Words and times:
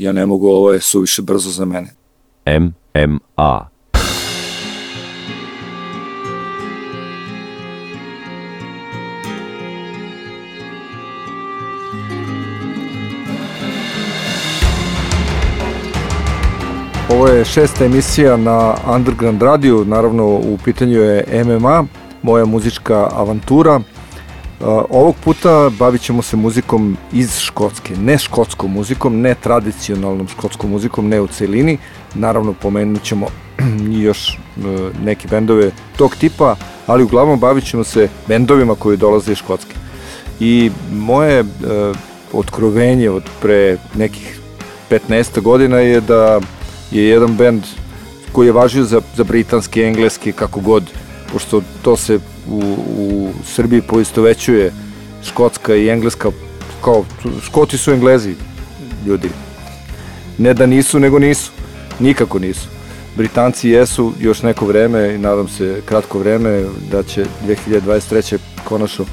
Ja 0.00 0.12
ne 0.12 0.26
mogu, 0.26 0.48
ovo 0.48 0.72
je 0.72 0.80
suviše 0.80 1.22
brzo 1.22 1.50
za 1.50 1.64
mene. 1.64 1.88
MMA 2.94 3.68
Ovo 17.10 17.26
je 17.26 17.44
šesta 17.44 17.84
emisija 17.84 18.36
na 18.36 18.74
Underground 18.94 19.42
radiju, 19.42 19.84
naravno 19.84 20.26
u 20.26 20.58
pitanju 20.64 20.98
je 20.98 21.44
MMA, 21.44 21.84
moja 22.22 22.44
muzička 22.44 23.08
avantura. 23.12 23.80
Ovog 24.66 25.16
puta 25.24 25.70
bavit 25.78 26.02
ćemo 26.02 26.22
se 26.22 26.36
muzikom 26.36 26.96
iz 27.12 27.38
Škotske, 27.38 27.96
ne 27.96 28.18
škotskom 28.18 28.72
muzikom, 28.72 29.20
ne 29.20 29.34
tradicionalnom 29.34 30.28
škotskom 30.28 30.70
muzikom, 30.70 31.08
ne 31.08 31.20
u 31.20 31.26
celini. 31.26 31.78
Naravno 32.14 32.52
pomenut 32.52 33.02
ćemo 33.02 33.26
još 34.06 34.38
uh, 34.56 34.64
neke 35.04 35.28
bendove 35.28 35.70
tog 35.96 36.16
tipa, 36.16 36.56
ali 36.86 37.04
uglavnom 37.04 37.40
bavit 37.40 37.64
ćemo 37.64 37.84
se 37.84 38.08
bendovima 38.28 38.74
koji 38.74 38.96
dolaze 38.96 39.32
iz 39.32 39.38
Škotske. 39.38 39.74
I 40.40 40.70
moje 40.92 41.40
uh, 41.40 41.46
otkrovenje 42.32 43.10
od 43.10 43.22
pre 43.42 43.78
nekih 43.94 44.40
15 44.90 45.40
godina 45.40 45.78
je 45.78 46.00
da 46.00 46.40
je 46.90 47.08
jedan 47.08 47.36
bend 47.36 47.62
koji 48.32 48.46
je 48.46 48.52
važio 48.52 48.84
za, 48.84 49.00
za 49.16 49.24
britanski, 49.24 49.82
engleski, 49.82 50.32
kako 50.32 50.60
god, 50.60 50.90
pošto 51.32 51.62
to 51.82 51.96
se 51.96 52.18
u, 52.50 52.62
u 52.98 53.30
Srbiji 53.44 53.82
poistovećuje 53.82 54.72
škotska 55.24 55.74
i 55.74 55.88
engleska, 55.88 56.30
kao, 56.84 57.04
škoti 57.42 57.78
su 57.78 57.92
englezi, 57.92 58.34
ljudi. 59.06 59.30
Ne 60.38 60.54
da 60.54 60.66
nisu, 60.66 60.98
nego 61.00 61.18
nisu. 61.18 61.50
Nikako 61.98 62.38
nisu. 62.38 62.68
Britanci 63.16 63.68
jesu 63.68 64.12
još 64.20 64.42
neko 64.42 64.66
vreme 64.66 65.14
i 65.14 65.18
nadam 65.18 65.48
se 65.48 65.82
kratko 65.86 66.18
vreme 66.18 66.64
da 66.90 67.02
će 67.02 67.24
2023. 67.46 68.38
konačno 68.64 69.04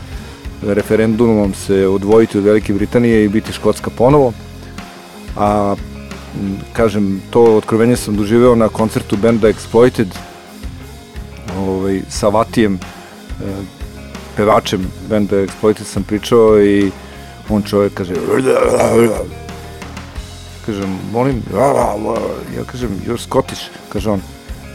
referendumom 0.64 1.54
se 1.54 1.88
odvojiti 1.88 2.38
od 2.38 2.44
Velike 2.44 2.74
Britanije 2.74 3.26
i 3.26 3.30
biti 3.30 3.54
Škotska 3.54 3.90
ponovo. 3.90 4.34
A 5.38 5.76
kažem, 6.74 7.22
to 7.30 7.44
otkrovenje 7.44 7.96
sam 7.96 8.16
doživeo 8.16 8.56
na 8.56 8.70
koncertu 8.70 9.18
benda 9.18 9.48
Exploited 9.48 10.08
ovaj, 11.58 12.02
sa 12.10 12.28
Vatijem 12.28 12.80
pevačem 14.36 14.88
benda 15.10 15.36
Exploited 15.36 15.84
sam 15.84 16.04
pričao 16.04 16.62
i 16.62 16.92
on 17.50 17.62
čovjek 17.62 17.94
kaže 17.94 18.14
kažem, 20.66 21.00
molim 21.14 21.44
ja 22.58 22.64
kažem, 22.72 22.90
you're 23.08 23.18
Scottish? 23.18 23.62
Kaže 23.90 24.10
on, 24.10 24.22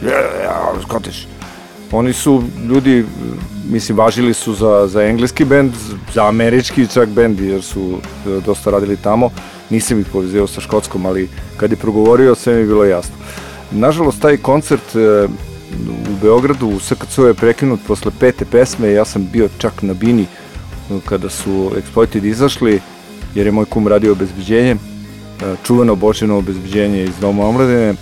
yeah, 0.01 0.83
Scottish. 0.83 1.27
Oni 1.91 2.13
su 2.13 2.43
ljudi 2.69 3.05
mislim 3.69 3.97
važili 3.97 4.33
su 4.33 4.53
za, 4.53 4.87
za 4.87 5.03
engleski 5.03 5.45
bend 5.45 5.73
za 6.13 6.27
američki 6.27 6.87
čak 6.87 7.09
bend 7.09 7.39
jer 7.39 7.63
su 7.63 7.97
e, 8.27 8.39
dosta 8.45 8.71
radili 8.71 8.97
tamo. 8.97 9.29
Nisam 9.69 9.99
ih 9.99 10.05
povezio 10.11 10.47
sa 10.47 10.61
Škotskom, 10.61 11.05
ali 11.05 11.29
kad 11.57 11.71
je 11.71 11.77
progovorio 11.77 12.35
sve 12.35 12.53
mi 12.53 12.59
je 12.59 12.65
bilo 12.65 12.83
jasno. 12.85 13.15
Nažalost, 13.71 14.21
taj 14.21 14.37
koncert 14.37 14.95
e, 14.95 15.27
u 15.89 16.15
Beogradu 16.21 16.67
u 16.67 16.79
SKC 16.79 17.17
je 17.17 17.33
prekinut 17.33 17.79
posle 17.87 18.11
pete 18.19 18.45
pesme, 18.45 18.91
ja 18.91 19.05
sam 19.05 19.29
bio 19.33 19.49
čak 19.57 19.81
na 19.81 19.93
bini 19.93 20.23
e, 20.23 20.99
kada 21.05 21.29
su 21.29 21.71
Exploited 21.75 22.25
izašli, 22.25 22.81
jer 23.35 23.45
je 23.45 23.51
moj 23.51 23.65
kum 23.65 23.87
radio 23.87 24.11
obezbeđenje, 24.11 24.71
e, 24.71 24.77
čuveno 25.63 25.95
bočeno 25.95 26.37
obezbeđenje 26.37 27.03
iz 27.03 27.15
Doma 27.21 27.45
omladine, 27.45 27.93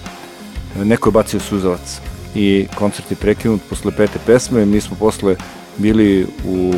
neko 0.83 1.09
je 1.09 1.13
bacio 1.13 1.39
suzavac 1.39 1.99
i 2.35 2.67
koncert 2.75 3.11
je 3.11 3.17
prekinut 3.17 3.61
posle 3.69 3.91
pete 3.91 4.19
pesme, 4.25 4.65
mi 4.65 4.81
smo 4.81 4.97
posle 4.99 5.35
bili 5.77 6.27
u 6.45 6.73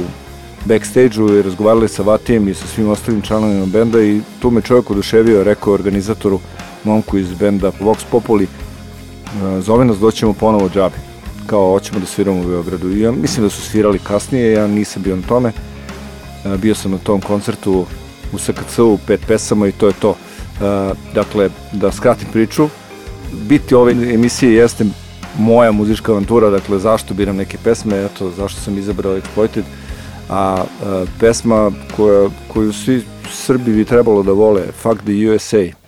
backstage-u 0.65 1.29
i 1.29 1.41
razgovarali 1.41 1.89
sa 1.89 2.03
Vatijem 2.03 2.47
i 2.47 2.53
sa 2.53 2.67
svim 2.67 2.89
ostalim 2.89 3.21
članovima 3.21 3.65
benda 3.65 4.03
i 4.03 4.21
tu 4.39 4.51
me 4.51 4.61
čovjek 4.61 4.91
oduševio, 4.91 5.43
rekao 5.43 5.73
organizatoru, 5.73 6.39
momku 6.83 7.17
iz 7.17 7.33
benda 7.33 7.71
Vox 7.81 7.97
Populi, 8.11 8.43
e, 8.43 8.62
zove 9.59 9.85
nas 9.85 9.97
doćemo 9.97 10.33
ponovo 10.33 10.69
džabi, 10.69 10.95
kao 11.47 11.71
hoćemo 11.71 11.99
da 11.99 12.05
sviramo 12.05 12.39
u 12.39 12.47
Beogradu. 12.47 12.89
I 12.89 13.01
ja 13.01 13.11
mislim 13.11 13.45
da 13.45 13.49
su 13.49 13.61
svirali 13.61 13.99
kasnije, 13.99 14.51
ja 14.51 14.67
nisam 14.67 15.03
bio 15.03 15.15
na 15.15 15.21
tome, 15.27 15.51
bio 16.57 16.75
sam 16.75 16.91
na 16.91 16.97
tom 16.97 17.21
koncertu 17.21 17.85
u 18.33 18.37
SKC-u, 18.37 18.97
pet 19.07 19.21
pesama 19.27 19.67
i 19.67 19.71
to 19.71 19.87
je 19.87 19.93
to. 19.93 20.15
Dakle, 21.13 21.49
da 21.71 21.91
skratim 21.91 22.27
priču, 22.33 22.67
biti 23.49 23.75
ove 23.75 23.91
emisije 23.91 24.53
jeste 24.53 24.85
moja 25.37 25.71
muzička 25.71 26.11
avantura, 26.11 26.49
dakle 26.49 26.79
zašto 26.79 27.13
biram 27.13 27.35
neke 27.35 27.57
pesme, 27.63 28.05
eto 28.05 28.31
zašto 28.31 28.61
sam 28.61 28.77
izabrao 28.77 29.17
Exploited, 29.17 29.63
a 30.29 30.63
pesma 31.19 31.71
koja, 31.95 32.29
koju 32.47 32.73
svi 32.73 33.03
Srbi 33.31 33.73
bi 33.73 33.85
trebalo 33.85 34.23
da 34.23 34.31
vole, 34.31 34.61
Fuck 34.81 35.01
the 35.01 35.29
USA. 35.29 35.82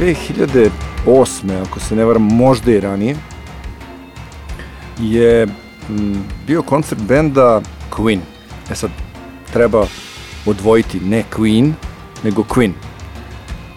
2008. 0.00 1.62
ako 1.66 1.80
se 1.80 1.96
ne 1.96 2.04
varam, 2.04 2.22
možda 2.22 2.72
i 2.72 2.80
ranije, 2.80 3.16
je 4.98 5.42
m, 5.42 6.24
bio 6.46 6.62
koncert 6.62 7.00
benda 7.00 7.60
Queen. 7.90 8.18
E 8.70 8.74
sad, 8.74 8.90
treba 9.52 9.86
odvojiti 10.46 11.00
ne 11.00 11.24
Queen, 11.36 11.72
nego 12.24 12.42
Queen. 12.42 12.72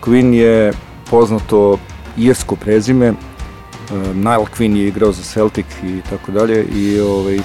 Queen 0.02 0.34
je 0.34 0.74
poznato 1.10 1.78
irsko 2.18 2.56
prezime, 2.56 3.12
uh, 3.12 4.16
Nile 4.16 4.46
Queen 4.58 4.75
je 4.75 4.88
igrao 4.88 5.12
za 5.12 5.24
Celtic 5.24 5.66
i 5.84 6.02
tako 6.10 6.31
dalje 6.31 6.66
i 6.66 7.00
ovaj, 7.00 7.40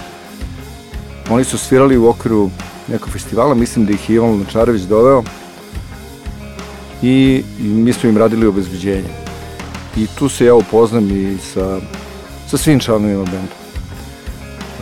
oni 1.30 1.44
su 1.44 1.58
svirali 1.58 1.98
u 1.98 2.08
okviru 2.08 2.50
nekog 2.88 3.10
festivala, 3.10 3.54
mislim 3.54 3.86
da 3.86 3.92
ih 3.92 4.10
je 4.10 4.14
Ivan 4.14 4.30
Lančarević 4.30 4.82
doveo 4.82 5.22
i, 7.02 7.42
mi 7.60 7.92
smo 7.92 8.08
im 8.08 8.16
radili 8.16 8.46
obezbeđenje. 8.46 9.08
I 9.96 10.06
tu 10.18 10.28
se 10.28 10.44
ja 10.44 10.54
upoznam 10.54 11.10
i 11.10 11.38
sa, 11.38 11.80
sa 12.46 12.56
svim 12.56 12.80
članovima 12.80 13.24
benda. 13.24 13.58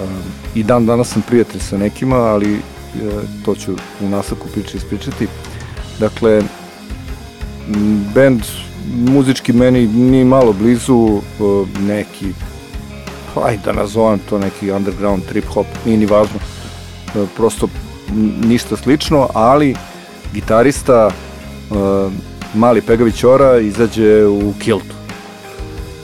Um, 0.03 0.09
I 0.55 0.63
dan 0.63 0.87
danas 0.87 1.09
sam 1.09 1.23
prijatelj 1.23 1.61
sa 1.61 1.79
nekima, 1.79 2.17
ali 2.17 2.55
e, 2.55 2.61
to 3.45 3.55
ću 3.55 3.73
u 4.01 4.09
nastavku 4.09 4.49
priče 4.49 4.77
ispričati. 4.77 5.27
Dakle, 6.01 6.43
bend 8.15 8.43
muzički 8.95 9.53
meni 9.53 9.87
ni 9.87 10.25
malo 10.25 10.53
blizu 10.53 11.19
e, 11.19 11.83
neki 11.83 12.33
ajde 13.45 13.63
da 13.65 13.73
nazovem 13.73 14.19
to 14.29 14.39
neki 14.39 14.71
underground 14.71 15.23
trip 15.29 15.45
hop, 15.45 15.67
nije 15.85 15.99
ni 15.99 16.07
važno 16.07 16.39
e, 17.15 17.27
prosto 17.37 17.69
ništa 18.45 18.77
slično, 18.77 19.29
ali 19.35 19.75
gitarista 20.33 21.11
Mali 22.55 22.81
Pegavić 22.81 23.25
Ora 23.25 23.59
izađe 23.59 24.27
u 24.27 24.53
kiltu. 24.59 24.95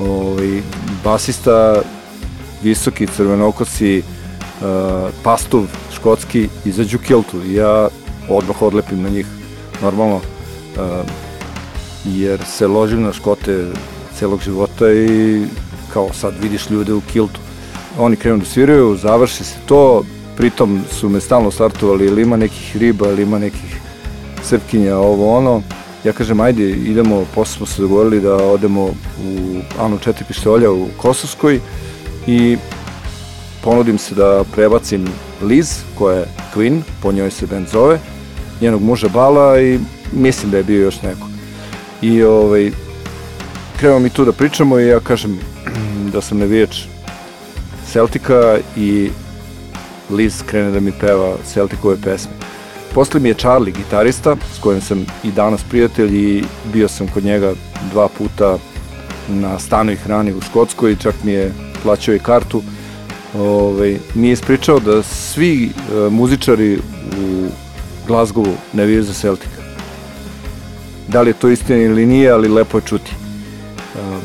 Ovaj, 0.00 0.62
basista 1.04 1.82
visoki 2.62 3.06
crvenokosi 3.06 3.98
uh, 3.98 5.10
pastuv 5.22 5.66
škotski 5.94 6.48
izađu 6.64 6.96
u 6.96 7.00
kiltu 7.00 7.42
i 7.46 7.54
ja 7.54 7.88
odmah 8.28 8.62
odlepim 8.62 9.02
na 9.02 9.08
njih 9.08 9.26
normalno 9.82 10.16
uh, 10.16 10.22
jer 12.04 12.40
se 12.44 12.66
ložim 12.66 13.02
na 13.02 13.12
škote 13.12 13.66
celog 14.18 14.40
života 14.44 14.92
i 14.92 15.42
kao 15.92 16.12
sad 16.12 16.34
vidiš 16.42 16.70
ljude 16.70 16.92
u 16.92 17.00
kiltu 17.12 17.40
oni 17.98 18.16
krenu 18.16 18.38
da 18.38 18.44
sviraju, 18.44 18.96
završi 18.96 19.44
se 19.44 19.56
to 19.66 20.02
pritom 20.36 20.80
su 20.90 21.08
me 21.08 21.20
stalno 21.20 21.50
startovali 21.50 22.06
ili 22.06 22.22
ima 22.22 22.36
nekih 22.36 22.76
riba 22.76 23.08
ili 23.08 23.22
ima 23.22 23.38
nekih 23.38 23.81
srpkinja, 24.42 24.96
ovo 24.96 25.36
ono 25.36 25.62
ja 26.04 26.12
kažem 26.12 26.40
ajde 26.40 26.70
idemo, 26.70 27.24
posle 27.34 27.56
smo 27.56 27.66
se 27.66 27.82
dogovorili 27.82 28.20
da 28.20 28.34
odemo 28.34 28.82
u 29.26 29.60
Anu 29.80 29.98
četiri 29.98 30.24
pištolja 30.28 30.70
u 30.70 30.88
Kosovskoj 30.96 31.60
i 32.26 32.56
ponudim 33.64 33.98
se 33.98 34.14
da 34.14 34.44
prebacim 34.54 35.08
Liz, 35.42 35.78
koja 35.98 36.18
je 36.18 36.26
Queen, 36.54 36.80
po 37.02 37.12
njoj 37.12 37.30
se 37.30 37.46
band 37.46 37.68
zove, 37.68 37.98
njenog 38.60 38.82
muža 38.82 39.08
Bala 39.08 39.60
i 39.60 39.78
mislim 40.12 40.50
da 40.50 40.56
je 40.56 40.64
bio 40.64 40.82
još 40.82 41.02
neko. 41.02 41.28
I 42.02 42.22
ovaj, 42.22 42.70
krenemo 43.76 44.00
mi 44.00 44.10
tu 44.10 44.24
da 44.24 44.32
pričamo 44.32 44.78
i 44.78 44.86
ja 44.86 45.00
kažem 45.00 45.38
da 46.12 46.20
sam 46.20 46.38
navijač 46.38 46.76
Celtika 47.92 48.58
i 48.76 49.10
Liz 50.10 50.42
krene 50.46 50.70
da 50.70 50.80
mi 50.80 50.92
peva 50.92 51.36
Celtikove 51.52 51.96
pesme. 52.04 52.41
Posle 52.94 53.20
mi 53.20 53.28
je 53.28 53.34
Charlie, 53.34 53.72
gitarista, 53.72 54.36
s 54.56 54.60
kojim 54.60 54.80
sam 54.80 55.06
i 55.24 55.30
danas 55.30 55.60
prijatelj 55.70 56.16
i 56.16 56.44
bio 56.72 56.88
sam 56.88 57.08
kod 57.08 57.24
njega 57.24 57.52
dva 57.92 58.08
puta 58.18 58.58
na 59.28 59.58
stanu 59.58 59.92
i 59.92 59.96
hrani 59.96 60.32
u 60.32 60.40
Škotskoj, 60.40 60.96
čak 60.96 61.14
mi 61.24 61.32
je 61.32 61.52
plaćao 61.82 62.14
i 62.14 62.18
kartu. 62.18 62.62
Ovaj, 63.38 63.98
mi 64.14 64.26
je 64.26 64.32
ispričao 64.32 64.80
da 64.80 65.02
svi 65.02 65.64
e, 65.64 65.70
muzičari 66.10 66.78
u 67.20 67.46
Glasgowu 68.08 68.54
navijaju 68.72 69.02
za 69.02 69.12
Celtica. 69.12 69.62
Da 71.08 71.22
li 71.22 71.30
je 71.30 71.34
to 71.34 71.48
istina 71.48 71.78
ili 71.78 72.06
nije, 72.06 72.30
ali 72.30 72.48
lepo 72.48 72.78
je 72.78 72.82
čuti. 72.86 73.14
Um, 73.94 74.20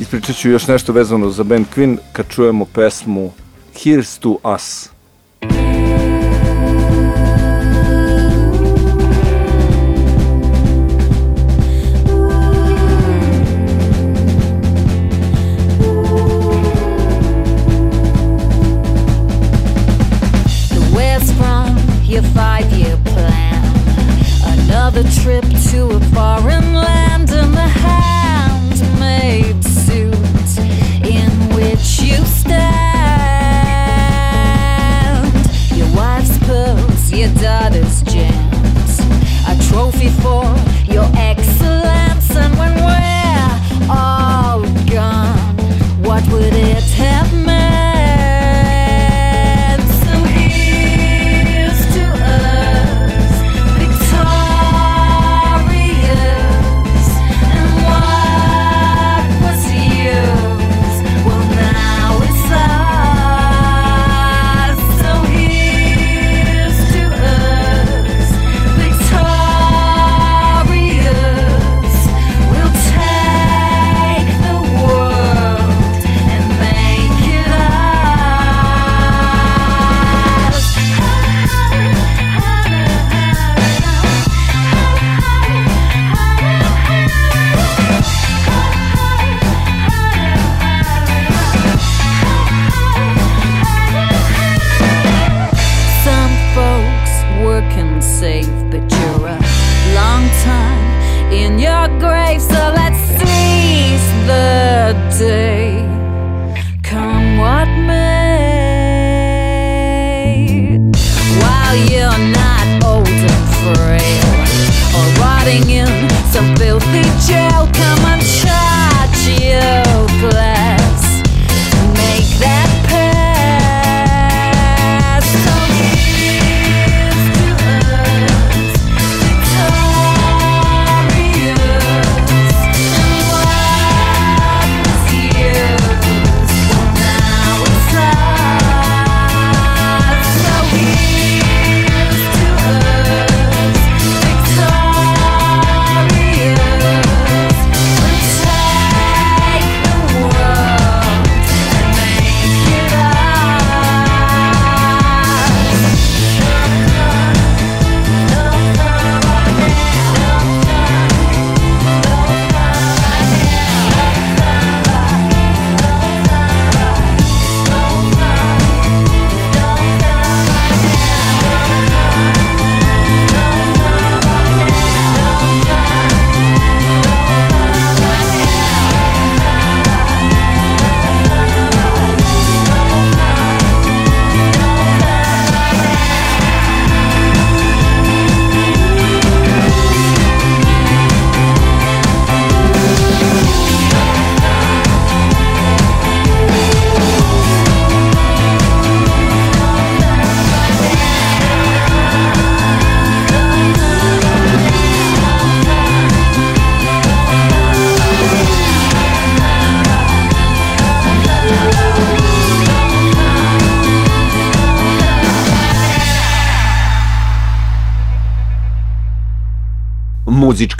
ispričat 0.00 0.36
ću 0.36 0.50
još 0.50 0.66
nešto 0.66 0.92
vezano 0.92 1.30
za 1.30 1.42
band 1.42 1.66
Queen 1.76 1.96
kad 2.12 2.28
čujemo 2.28 2.64
pesmu 2.64 3.32
Here's 3.74 4.18
to 4.18 4.36
Us. 4.54 4.99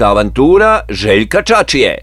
Muzička 0.01 0.09
avantura 0.09 0.81
Željka 0.89 1.43
Čačije. 1.43 1.99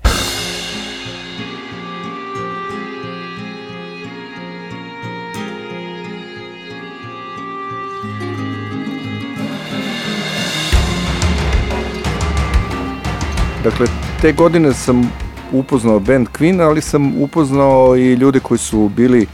Dakle, 13.64 13.88
te 14.22 14.32
godine 14.32 14.74
sam 14.74 15.12
upoznao 15.52 16.00
band 16.00 16.28
Queen, 16.28 16.62
ali 16.62 16.82
sam 16.82 17.22
upoznao 17.22 17.96
i 17.98 18.14
ljude 18.14 18.40
koji 18.40 18.58
su 18.58 18.90
bili 18.96 19.28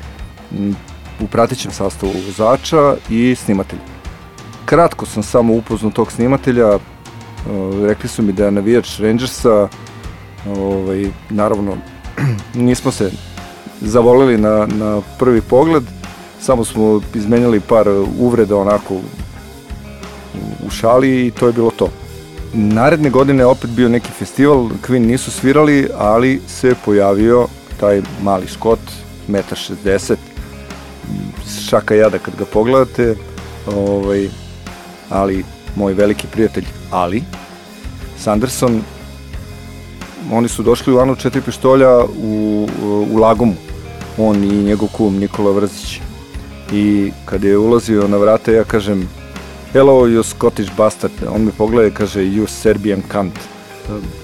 u 1.20 1.27
pratećem 1.27 1.72
sastavu 1.72 2.12
vozača 2.25 2.96
i 3.10 3.36
snimatelja. 3.36 3.82
Kratko 4.65 5.05
sam 5.05 5.24
samo 5.24 5.53
upoznao 5.53 5.91
tog 5.91 6.12
snimatelja, 6.12 6.79
e, 7.47 7.88
rekli 7.88 8.09
su 8.09 8.23
mi 8.23 8.33
da 8.33 8.45
je 8.45 8.51
navijač 8.51 9.00
Rangersa, 9.00 9.67
ovaj, 10.57 11.05
naravno 11.29 11.77
nismo 12.53 12.91
se 12.91 13.12
zavolili 13.81 14.38
na, 14.38 14.67
na 14.75 15.01
prvi 15.19 15.41
pogled, 15.41 15.83
samo 16.41 16.65
smo 16.65 17.01
izmenjali 17.15 17.59
par 17.59 17.88
uvreda 18.19 18.57
onako 18.57 18.93
u, 20.65 20.69
šali 20.69 21.27
i 21.27 21.31
to 21.31 21.47
je 21.47 21.53
bilo 21.53 21.71
to. 21.71 21.89
Naredne 22.53 23.09
godine 23.09 23.45
opet 23.45 23.69
bio 23.69 23.89
neki 23.89 24.12
festival, 24.12 24.69
Queen 24.88 25.05
nisu 25.07 25.31
svirali, 25.31 25.89
ali 25.97 26.41
se 26.47 26.75
pojavio 26.85 27.47
taj 27.79 28.01
mali 28.21 28.47
škot, 28.47 28.79
1,60 29.27 30.12
m, 30.12 30.17
šaka 31.69 31.95
jada 31.95 32.19
kad 32.19 32.35
ga 32.35 32.45
pogledate, 32.45 33.15
ovaj, 33.75 34.29
ali 35.09 35.43
moj 35.75 35.94
veliki 35.94 36.27
prijatelj 36.27 36.65
Ali, 36.92 37.24
Sanderson, 38.18 38.82
oni 40.32 40.48
su 40.48 40.63
došli 40.63 40.94
u 40.94 41.00
Anu 41.00 41.15
četiri 41.15 41.42
pištolja 41.42 42.00
u, 42.24 42.68
u 43.12 43.18
Lagomu, 43.18 43.56
on 44.18 44.44
i 44.44 44.63
njegov 44.63 44.88
kum 44.88 45.18
Nikola 45.18 45.51
Vrzić. 45.51 46.00
I 46.72 47.12
kad 47.25 47.44
je 47.44 47.58
ulazio 47.58 48.08
na 48.08 48.18
vrata, 48.18 48.51
ja 48.51 48.63
kažem, 48.63 49.10
hello 49.74 49.94
you 49.94 50.24
Scottish 50.24 50.72
bastard, 50.77 51.13
on 51.30 51.42
me 51.42 51.51
pogleda 51.58 51.88
i 51.88 51.92
kaže, 51.92 52.22
you 52.22 52.48
Serbian 52.48 53.01
cunt. 53.12 53.34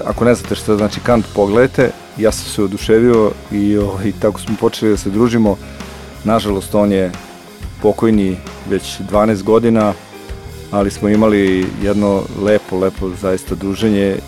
Ako 0.05 0.25
ne 0.25 0.35
znate 0.35 0.55
šta 0.55 0.77
znači 0.77 0.99
kant, 0.99 1.25
pogledajte. 1.35 1.91
Ja 2.17 2.31
sam 2.31 2.45
se 2.45 2.63
oduševio 2.63 3.31
i, 3.51 3.77
o, 3.77 3.99
i 4.05 4.11
tako 4.11 4.39
smo 4.39 4.55
počeli 4.59 4.91
da 4.91 4.97
se 4.97 5.09
družimo. 5.09 5.57
Nažalost, 6.23 6.75
on 6.75 6.91
je 6.91 7.11
pokojni 7.81 8.37
već 8.69 8.99
12 9.11 9.43
godina, 9.43 9.93
ali 10.71 10.91
smo 10.91 11.09
imali 11.09 11.65
jedno 11.83 12.23
lepo, 12.41 12.77
lepo 12.77 13.09
zaista 13.21 13.55
druženje. 13.55 14.05
E, 14.05 14.19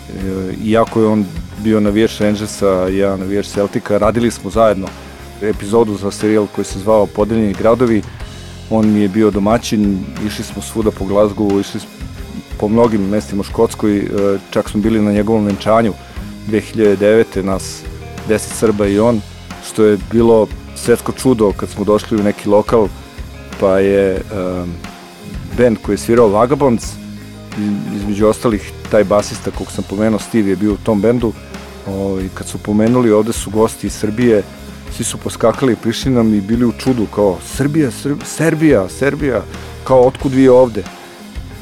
Iako 0.64 1.00
je 1.00 1.06
on 1.06 1.24
bio 1.62 1.80
navijač 1.80 2.20
Rangersa, 2.20 2.88
ja 2.88 3.16
navijač 3.16 3.46
Celtica, 3.46 3.98
radili 3.98 4.30
smo 4.30 4.50
zajedno 4.50 4.86
epizodu 5.42 5.94
za 5.94 6.10
serijal 6.10 6.46
koji 6.54 6.64
se 6.64 6.78
zvao 6.78 7.06
Podeljeni 7.06 7.52
gradovi. 7.52 8.02
On 8.70 8.92
mi 8.92 9.00
je 9.00 9.08
bio 9.08 9.30
domaćin, 9.30 10.04
išli 10.26 10.44
smo 10.44 10.62
svuda 10.62 10.90
po 10.90 11.04
Glasgowu, 11.04 11.60
išli 11.60 11.80
smo 11.80 11.90
po 12.58 12.68
mnogim 12.68 13.08
mestima 13.08 13.40
u 13.40 13.44
Škotskoj, 13.44 13.98
e, 13.98 14.08
čak 14.50 14.68
smo 14.68 14.80
bili 14.80 15.02
na 15.02 15.12
njegovom 15.12 15.44
venčanju 15.44 15.92
2009. 16.48 17.42
nas 17.42 17.82
10 18.28 18.38
Srba 18.38 18.86
i 18.86 18.98
on, 18.98 19.20
što 19.66 19.84
je 19.84 19.98
bilo 20.12 20.46
svetsko 20.76 21.12
čudo 21.12 21.52
kad 21.56 21.68
smo 21.68 21.84
došli 21.84 22.20
u 22.20 22.22
neki 22.22 22.48
lokal, 22.48 22.88
pa 23.60 23.78
je 23.78 24.20
um, 24.32 24.72
band 25.58 25.76
koji 25.82 25.94
je 25.94 25.98
svirao 25.98 26.28
Vagabonds, 26.28 26.84
i- 27.58 27.96
između 27.96 28.26
ostalih 28.26 28.72
taj 28.90 29.04
basista 29.04 29.50
kog 29.50 29.70
sam 29.72 29.84
pomenuo, 29.90 30.18
Steve 30.18 30.50
je 30.50 30.56
bio 30.56 30.72
u 30.72 30.76
tom 30.84 31.00
bendu, 31.00 31.32
ovaj, 31.88 32.28
kad 32.34 32.46
su 32.46 32.58
pomenuli 32.58 33.10
ovde 33.12 33.32
su 33.32 33.50
gosti 33.50 33.86
iz 33.86 33.92
Srbije, 33.92 34.42
svi 34.96 35.04
su 35.04 35.18
poskakali, 35.18 35.76
prišli 35.76 36.10
nam 36.12 36.34
i 36.34 36.40
bili 36.40 36.64
u 36.64 36.72
čudu 36.72 37.06
kao 37.14 37.38
Srbija, 37.56 37.90
Srb, 37.90 38.18
Serbija, 38.24 38.88
Serbija, 38.88 39.42
kao 39.84 40.00
otkud 40.00 40.32
vi 40.32 40.48
ovde? 40.48 40.82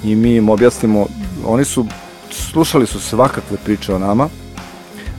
I 0.04 0.14
mi 0.16 0.36
im 0.36 0.48
objasnimo, 0.48 1.06
oni 1.46 1.64
su, 1.64 1.86
slušali 2.30 2.86
su 2.86 3.00
svakakve 3.00 3.56
priče 3.64 3.94
o 3.94 3.98
nama, 3.98 4.28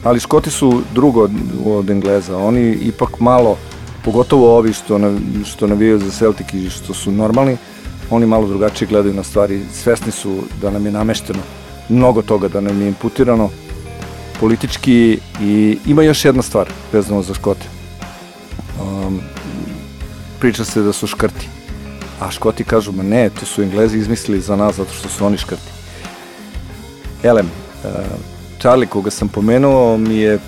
ali 0.03 0.19
Škoti 0.19 0.51
su 0.51 0.81
drugo 0.93 1.21
od, 1.23 1.31
od 1.65 1.89
Engleza, 1.89 2.37
oni 2.37 2.71
ipak 2.71 3.19
malo, 3.19 3.57
pogotovo 4.05 4.57
ovi 4.57 4.73
što, 4.73 4.97
na, 4.97 5.17
što 5.45 5.67
navijaju 5.67 5.99
za 5.99 6.11
Celtic 6.11 6.53
i 6.53 6.69
što 6.69 6.93
su 6.93 7.11
normalni, 7.11 7.57
oni 8.11 8.25
malo 8.25 8.47
drugačije 8.47 8.87
gledaju 8.87 9.13
na 9.13 9.23
stvari, 9.23 9.61
svesni 9.73 10.11
su 10.11 10.43
da 10.61 10.69
nam 10.69 10.85
je 10.85 10.91
namešteno 10.91 11.39
mnogo 11.89 12.21
toga, 12.21 12.47
da 12.47 12.61
nam 12.61 12.81
je 12.81 12.87
imputirano 12.87 13.49
politički 14.39 15.19
i 15.41 15.77
ima 15.85 16.03
još 16.03 16.25
jedna 16.25 16.41
stvar 16.41 16.69
vezano 16.93 17.21
za 17.21 17.33
Škote. 17.33 17.65
Um, 18.81 19.19
priča 20.39 20.65
se 20.65 20.81
da 20.81 20.93
su 20.93 21.07
škrti, 21.07 21.47
a 22.19 22.31
Škoti 22.31 22.63
kažu, 22.63 22.91
ma 22.91 23.03
ne, 23.03 23.29
to 23.29 23.45
su 23.45 23.61
Englezi 23.61 23.97
izmislili 23.97 24.41
za 24.41 24.55
nas 24.55 24.75
zato 24.75 24.93
što 24.93 25.09
su 25.09 25.25
oni 25.25 25.37
škrti. 25.37 25.71
Elem, 27.23 27.45
uh, 27.45 27.89
Charlie 28.59 28.87
koga 28.87 29.11
sam 29.11 29.27
pomenuo 29.27 29.97
mi 29.97 30.17
je 30.17 30.39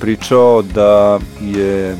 pričao 0.00 0.62
da 0.62 1.18
je 1.40 1.96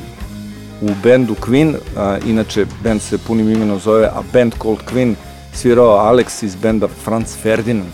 u 0.81 0.89
bendu 1.03 1.35
Queen, 1.35 1.75
a, 1.97 2.19
inače 2.27 2.67
bend 2.83 3.03
se 3.03 3.19
punim 3.19 3.51
imenom 3.51 3.79
zove 3.81 4.07
A 4.07 4.23
Band 4.33 4.53
Called 4.63 4.81
Queen, 4.93 5.15
svirao 5.53 5.97
Alex 5.99 6.43
iz 6.43 6.55
benda 6.57 6.89
Franz 7.05 7.37
Ferdinand. 7.43 7.93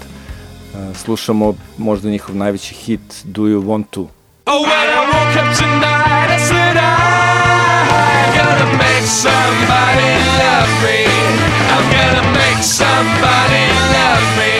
A, 0.76 0.94
slušamo 0.94 1.54
možda 1.78 2.10
njihov 2.10 2.36
najveći 2.36 2.74
hit 2.74 3.00
Do 3.24 3.42
You 3.42 3.62
Want 3.62 3.86
To. 3.90 4.00
Oh, 4.46 4.62
when 4.66 4.88
I 4.88 5.06
woke 5.12 5.36
up 5.40 5.58
tonight, 5.58 6.30
I 6.30 6.38
said 6.48 6.76
I'm 6.76 8.28
gonna 8.38 8.72
make 8.78 9.06
somebody 9.06 10.10
love 10.42 10.72
me. 10.84 11.04
I'm 11.74 11.84
gonna 11.96 12.32
make 12.32 12.62
somebody 12.62 13.64
love 13.94 14.26
me. 14.38 14.59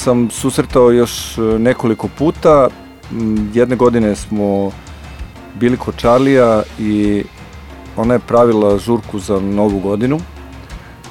Sam 0.00 0.30
susretao 0.30 0.90
još 0.90 1.38
e, 1.38 1.40
nekoliko 1.40 2.08
puta. 2.18 2.68
Jedne 3.54 3.76
godine 3.76 4.16
smo 4.16 4.72
bili 5.54 5.76
kod 5.76 5.94
Charlija 5.98 6.62
i 6.78 7.24
ona 7.96 8.14
je 8.14 8.20
pravila 8.20 8.78
žurku 8.78 9.18
za 9.18 9.40
novu 9.40 9.80
godinu 9.80 10.20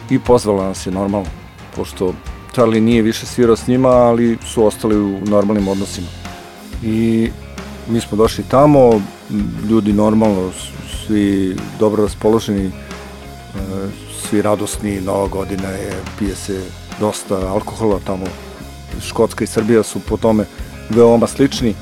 i 0.10 0.20
pozvala 0.20 0.68
nas 0.68 0.88
je 0.88 0.92
normalno, 0.92 1.30
pošto 1.76 2.14
Charlie 2.54 2.82
nije 2.82 3.02
više 3.02 3.26
svirao 3.26 3.56
s 3.56 3.68
njima, 3.68 3.90
ali 3.90 4.38
su 4.46 4.66
ostali 4.66 4.98
u 4.98 5.20
normalnim 5.26 5.68
odnosima. 5.68 6.08
I 6.84 7.30
mi 7.88 8.00
smo 8.00 8.18
došli 8.18 8.44
tamo, 8.50 9.02
ljudi 9.70 9.94
normalno, 9.94 10.52
svi 11.06 11.56
dobro 11.80 12.04
raspoloženi, 12.04 12.66
e, 12.66 12.72
svi 14.22 14.42
radosni, 14.42 15.02
nova 15.02 15.28
godina 15.28 15.68
je, 15.68 16.04
pije 16.20 16.36
se 16.36 16.62
dosta 17.00 17.36
alkohola 17.36 18.00
tamo. 18.06 18.26
Škotska 19.02 19.44
i 19.44 19.48
Srbija 19.48 19.84
su 19.84 20.00
po 20.00 20.18
tome 20.18 20.46
veoma 20.90 21.28
slični. 21.28 21.74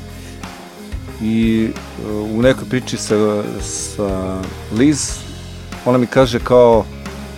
I 1.22 1.68
e, 1.70 2.12
u 2.12 2.42
nekoj 2.42 2.70
priči 2.70 2.98
sa, 2.98 3.44
sa 3.62 4.40
Liz, 4.78 5.12
ona 5.86 5.98
mi 5.98 6.08
kaže 6.08 6.40
kao, 6.40 6.86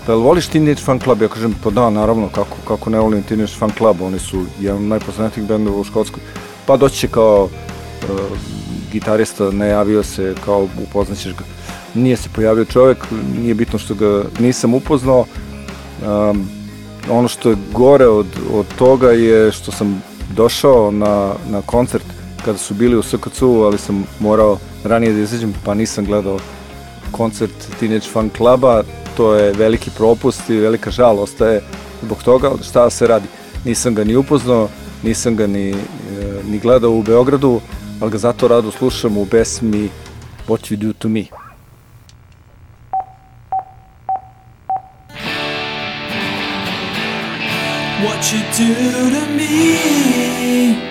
da 0.07 0.15
li 0.15 0.21
voliš 0.21 0.47
Teenage 0.47 0.81
Fan 0.81 0.99
Club? 0.99 1.21
Ja 1.21 1.27
kažem, 1.27 1.55
pa 1.63 1.69
da, 1.69 1.89
naravno, 1.89 2.29
kako, 2.29 2.57
kako 2.67 2.89
ne 2.89 2.99
volim 2.99 3.23
Teenage 3.23 3.53
Fan 3.59 3.71
Club, 3.77 4.01
oni 4.01 4.19
su 4.19 4.45
jedan 4.59 4.77
od 4.77 4.83
najpoznatijih 4.83 5.47
bendova 5.47 5.79
u 5.79 5.83
Škotskoj. 5.83 6.23
Pa 6.65 6.77
doći 6.77 6.97
će 6.97 7.07
kao 7.07 7.49
e, 8.01 8.05
gitarista, 8.91 9.51
najavio 9.51 10.03
se, 10.03 10.35
kao 10.45 10.67
upoznaćeš 10.83 11.33
ga. 11.33 11.43
Nije 11.93 12.17
se 12.17 12.29
pojavio 12.35 12.65
čovjek, 12.65 12.97
nije 13.41 13.53
bitno 13.53 13.79
što 13.79 13.95
ga 13.95 14.23
nisam 14.39 14.73
upoznao. 14.73 15.25
Um, 16.05 16.58
ono 17.09 17.27
što 17.27 17.49
je 17.49 17.57
gore 17.73 18.07
od, 18.07 18.27
od 18.53 18.65
toga 18.77 19.11
je 19.11 19.51
što 19.51 19.71
sam 19.71 20.03
došao 20.35 20.91
na, 20.91 21.33
na 21.49 21.61
koncert 21.61 22.05
kada 22.45 22.57
su 22.57 22.73
bili 22.73 22.97
u 22.97 23.03
SKC-u, 23.03 23.61
ali 23.63 23.77
sam 23.77 24.05
morao 24.19 24.57
ranije 24.83 25.13
da 25.13 25.19
izađem, 25.19 25.53
pa 25.65 25.73
nisam 25.73 26.05
gledao 26.05 26.39
koncert 27.11 27.51
Teenage 27.79 28.07
Fan 28.13 28.29
Cluba, 28.37 28.83
to 29.17 29.35
je 29.35 29.51
veliki 29.51 29.89
propust 29.97 30.49
i 30.49 30.57
velika 30.57 30.91
žal 30.91 31.19
ostaje 31.19 31.61
zbog 32.03 32.23
toga, 32.23 32.49
ali 32.49 32.63
šta 32.63 32.89
se 32.89 33.07
radi. 33.07 33.27
Nisam 33.65 33.95
ga 33.95 34.03
ni 34.03 34.15
upoznao, 34.15 34.69
nisam 35.03 35.35
ga 35.35 35.47
ni, 35.47 35.69
e, 35.69 35.75
ni 36.49 36.59
gledao 36.59 36.91
u 36.91 37.03
Beogradu, 37.03 37.61
ali 38.01 38.11
ga 38.11 38.17
zato 38.17 38.47
rado 38.47 38.71
slušam 38.71 39.17
u 39.17 39.25
pesmi 39.25 39.89
What 40.47 40.71
You 40.71 40.75
Do 40.75 40.93
To 40.93 41.09
Me. 41.09 41.23
What 48.03 48.31
you 48.31 48.39
do 48.55 49.09
to 49.11 49.25
me. 49.35 50.88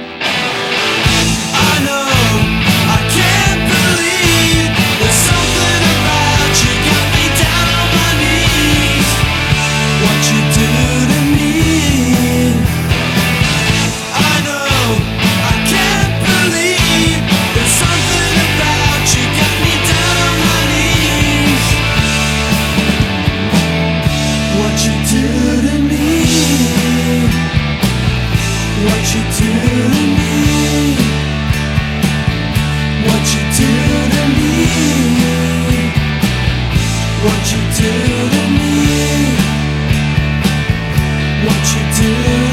What 41.49 41.75
you 41.75 41.83
do 41.97 42.48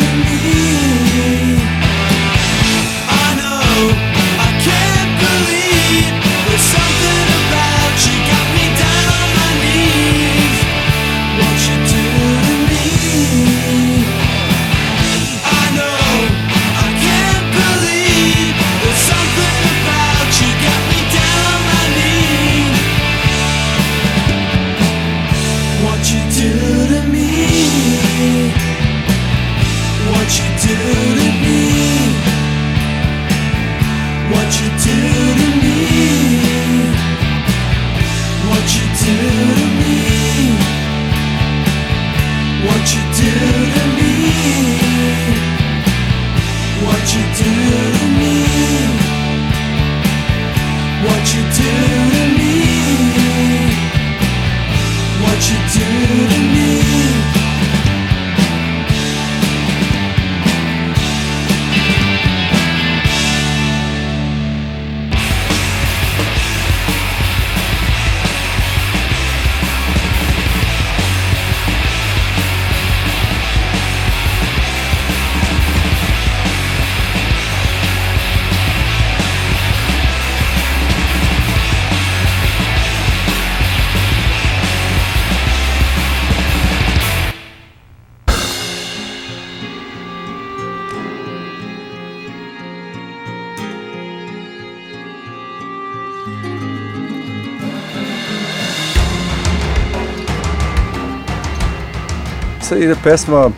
Sad 102.69 102.81
ide 102.81 102.95
pesma 103.03 103.51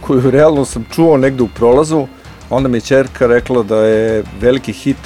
koju 0.00 0.30
realno 0.30 0.64
sam 0.64 0.86
čuo 0.94 1.16
negde 1.16 1.42
u 1.42 1.48
prolazu, 1.48 2.06
onda 2.50 2.68
mi 2.68 2.76
je 2.76 2.80
čerka 2.80 3.26
rekla 3.26 3.62
da 3.62 3.76
je 3.76 4.24
veliki 4.40 4.72
hit 4.72 4.96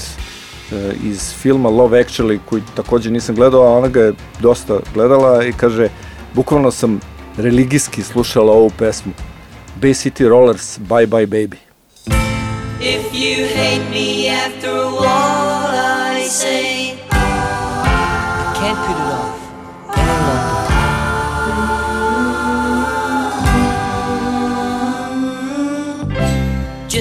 e, 0.73 0.93
iz 1.05 1.35
filma 1.35 1.69
Love 1.69 2.05
Actually, 2.05 2.39
koji 2.49 2.63
takođe 2.77 3.11
nisam 3.11 3.35
gledao, 3.35 3.63
a 3.63 3.79
ona 3.79 3.89
ga 3.89 4.01
je 4.01 4.13
dosta 4.41 4.79
gledala 4.95 5.45
i 5.45 5.53
kaže, 5.53 5.89
bukvalno 6.35 6.71
sam 6.71 7.01
religijski 7.37 8.03
slušala 8.03 8.53
ovu 8.53 8.71
pesmu. 8.79 9.13
Bay 9.81 9.95
City 9.95 10.29
Rollers, 10.29 10.79
Bye 10.79 11.07
Bye 11.07 11.27
Baby. 11.27 11.57
If 12.81 13.15
you 13.15 13.47
hate 13.57 13.91
me 13.91 14.29
after 14.47 14.71
all 14.71 16.19
I 16.19 16.29
say, 16.29 16.72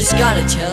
just 0.02 0.18
gotta 0.18 0.44
tell 0.48 0.71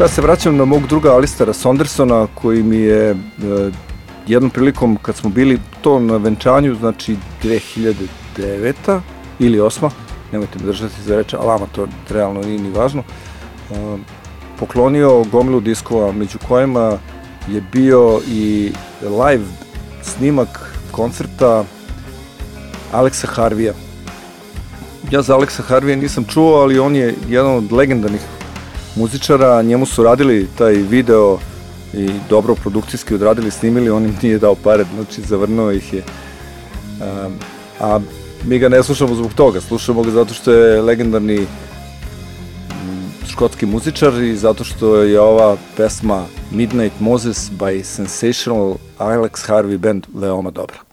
Sad 0.00 0.10
se 0.10 0.22
vraćam 0.22 0.56
na 0.56 0.64
mog 0.64 0.86
druga 0.86 1.12
Alistera 1.12 1.52
Sondersona 1.52 2.26
koji 2.34 2.62
mi 2.62 2.76
je 2.76 3.10
e, 3.10 3.16
jednom 4.26 4.50
prilikom 4.50 4.98
kad 5.02 5.16
smo 5.16 5.30
bili 5.30 5.60
to 5.80 6.00
na 6.00 6.16
venčanju, 6.16 6.74
znači 6.74 7.16
2009. 7.42 9.00
ili 9.38 9.58
8. 9.58 9.90
Nemojte 10.32 10.58
me 10.58 10.64
držati 10.64 11.02
za 11.02 11.16
reče, 11.16 11.36
ali 11.36 11.46
vama 11.46 11.66
to 11.72 11.86
realno 12.10 12.40
nije 12.40 12.58
ni 12.58 12.70
važno. 12.70 13.02
e, 13.70 13.96
poklonio 14.58 15.24
gomilu 15.32 15.60
diskova, 15.60 16.12
među 16.12 16.38
kojima 16.48 16.98
je 17.48 17.62
bio 17.72 18.20
i 18.28 18.72
live 19.02 19.44
snimak 20.02 20.76
koncerta 20.90 21.64
Aleksa 22.92 23.26
Harvija. 23.26 23.72
Ja 25.10 25.22
za 25.22 25.34
Aleksa 25.34 25.62
Harvija 25.62 25.96
nisam 25.96 26.24
čuo, 26.24 26.60
ali 26.60 26.78
on 26.78 26.96
je 26.96 27.14
jedan 27.28 27.54
od 27.54 27.72
legendarnih 27.72 28.20
muzičara, 28.96 29.62
njemu 29.62 29.86
su 29.86 30.02
radili 30.02 30.48
taj 30.58 30.72
video 30.72 31.38
i 31.94 32.08
dobro 32.30 32.54
produkcijski 32.54 33.14
odradili, 33.14 33.50
snimili, 33.50 33.90
on 33.90 34.04
im 34.04 34.16
nije 34.22 34.38
dao 34.38 34.54
pare, 34.54 34.84
znači 34.94 35.22
zavrnuo 35.22 35.70
ih 35.70 35.92
je. 35.92 36.02
A, 37.00 37.28
a 37.80 38.00
mi 38.44 38.58
ga 38.58 38.68
ne 38.68 38.82
slušamo 38.82 39.14
zbog 39.14 39.32
toga, 39.34 39.60
slušamo 39.60 40.02
ga 40.02 40.10
zato 40.10 40.34
što 40.34 40.52
je 40.52 40.82
legendarni 40.82 41.46
škotski 43.28 43.66
muzičar 43.66 44.22
i 44.22 44.36
zato 44.36 44.64
što 44.64 44.96
je 44.96 45.20
ova 45.20 45.56
pesma 45.76 46.24
Midnight 46.50 47.00
Moses 47.00 47.50
by 47.50 47.82
Sensational 47.82 48.74
Alex 48.98 49.48
Harvey 49.48 49.78
Band 49.78 50.06
veoma 50.14 50.50
dobra. 50.50 50.89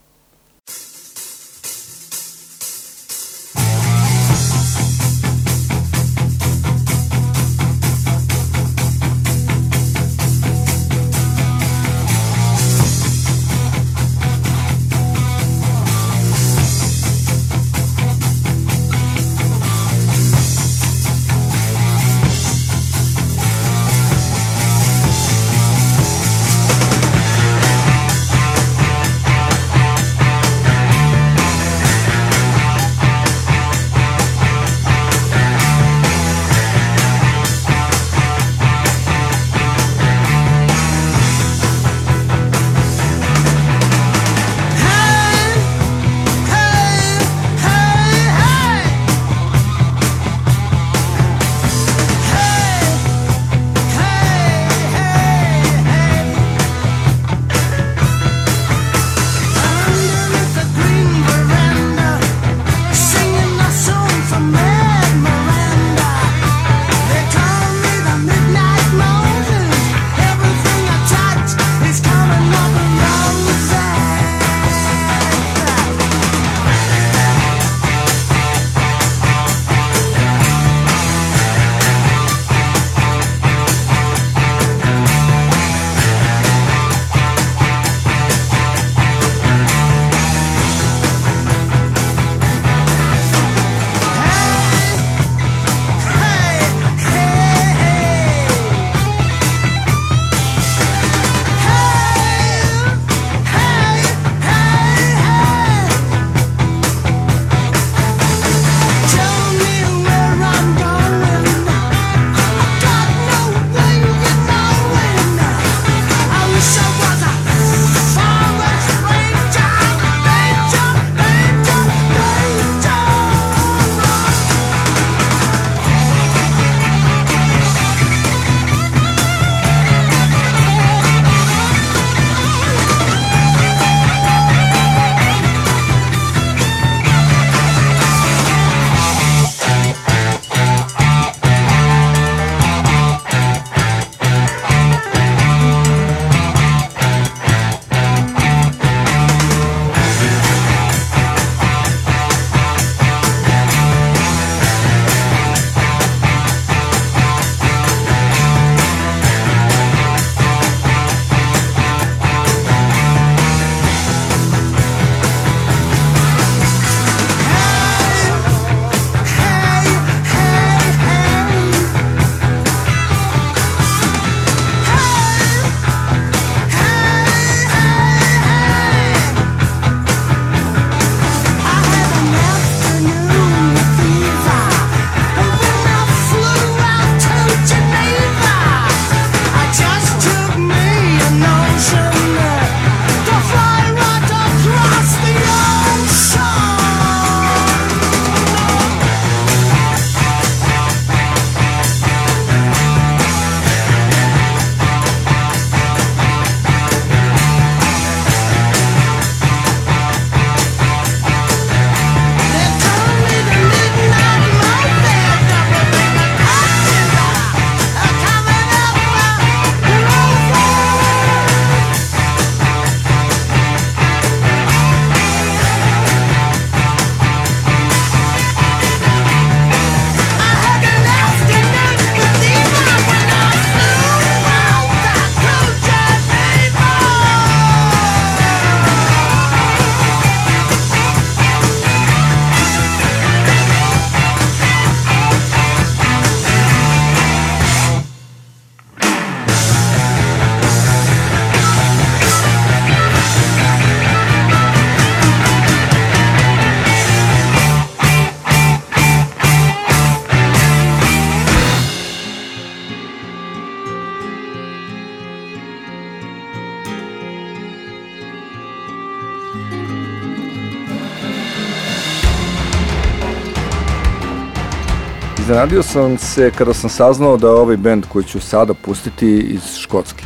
Iznenadio 275.58 275.82
sam 275.82 276.18
se 276.18 276.50
kada 276.58 276.74
sam 276.74 276.90
saznao 276.90 277.36
da 277.36 277.46
je 277.46 277.52
ovaj 277.52 277.76
band 277.76 278.06
koji 278.08 278.24
ću 278.24 278.40
sada 278.40 278.74
pustiti 278.74 279.38
iz 279.38 279.76
Škotske. 279.76 280.24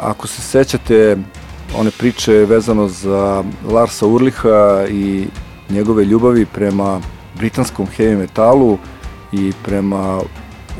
Ako 0.00 0.26
se 0.26 0.42
sećate 0.42 1.16
one 1.78 1.90
priče 1.98 2.32
vezano 2.32 2.88
za 2.88 3.44
Larsa 3.70 4.06
Urliha 4.06 4.86
i 4.90 5.26
njegove 5.70 6.04
ljubavi 6.04 6.46
prema 6.46 7.00
britanskom 7.38 7.86
heavy 7.96 8.18
metalu 8.18 8.78
i 9.32 9.52
prema 9.64 10.20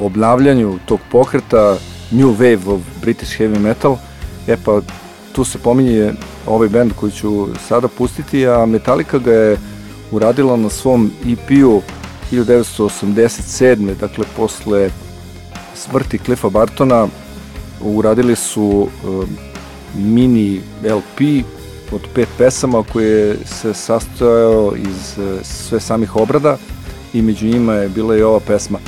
obnavljanju 0.00 0.78
tog 0.86 1.00
pokreta 1.10 1.76
New 2.10 2.36
Wave 2.36 2.74
of 2.74 2.80
British 3.00 3.40
Heavy 3.40 3.58
Metal, 3.58 3.96
e 4.46 4.56
pa 4.64 4.80
tu 5.32 5.44
se 5.44 5.58
pominje 5.58 6.12
ovaj 6.46 6.68
band 6.68 6.92
koji 6.92 7.12
ću 7.12 7.48
sada 7.68 7.88
pustiti, 7.88 8.46
a 8.46 8.66
Metallica 8.66 9.18
ga 9.18 9.32
je 9.32 9.58
uradila 10.12 10.56
na 10.56 10.70
svom 10.70 11.10
EP-u 11.26 11.82
1987. 12.32 13.94
Dakle, 14.00 14.24
posle 14.36 14.90
smrti 15.74 16.18
Cliffa 16.18 16.48
Bartona 16.48 17.08
uradili 17.80 18.36
su 18.36 18.88
um, 19.04 19.28
mini 19.94 20.60
LP 20.82 21.44
od 21.92 22.00
pet 22.14 22.28
pesama 22.38 22.82
koje 22.92 23.36
se 23.44 23.74
sastojao 23.74 24.72
iz 24.76 25.18
uh, 25.18 25.40
sve 25.42 25.80
samih 25.80 26.16
obrada 26.16 26.56
i 27.12 27.22
među 27.22 27.46
njima 27.46 27.74
je 27.74 27.88
bila 27.88 28.16
i 28.16 28.22
ova 28.22 28.40
pesma. 28.40 28.78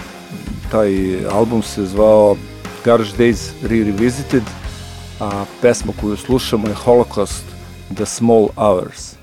Taj 0.71 0.93
album 1.31 1.63
se 1.63 1.87
zvao 1.87 2.37
Garage 2.85 3.11
Days 3.19 3.51
Re-Revisited, 3.63 4.43
a 5.21 5.45
pesma 5.63 5.93
koju 6.01 6.17
slušamo 6.17 6.69
je 6.69 6.75
Holocaust 6.75 7.45
The 7.95 8.07
Small 8.07 8.49
Hours. 8.57 9.20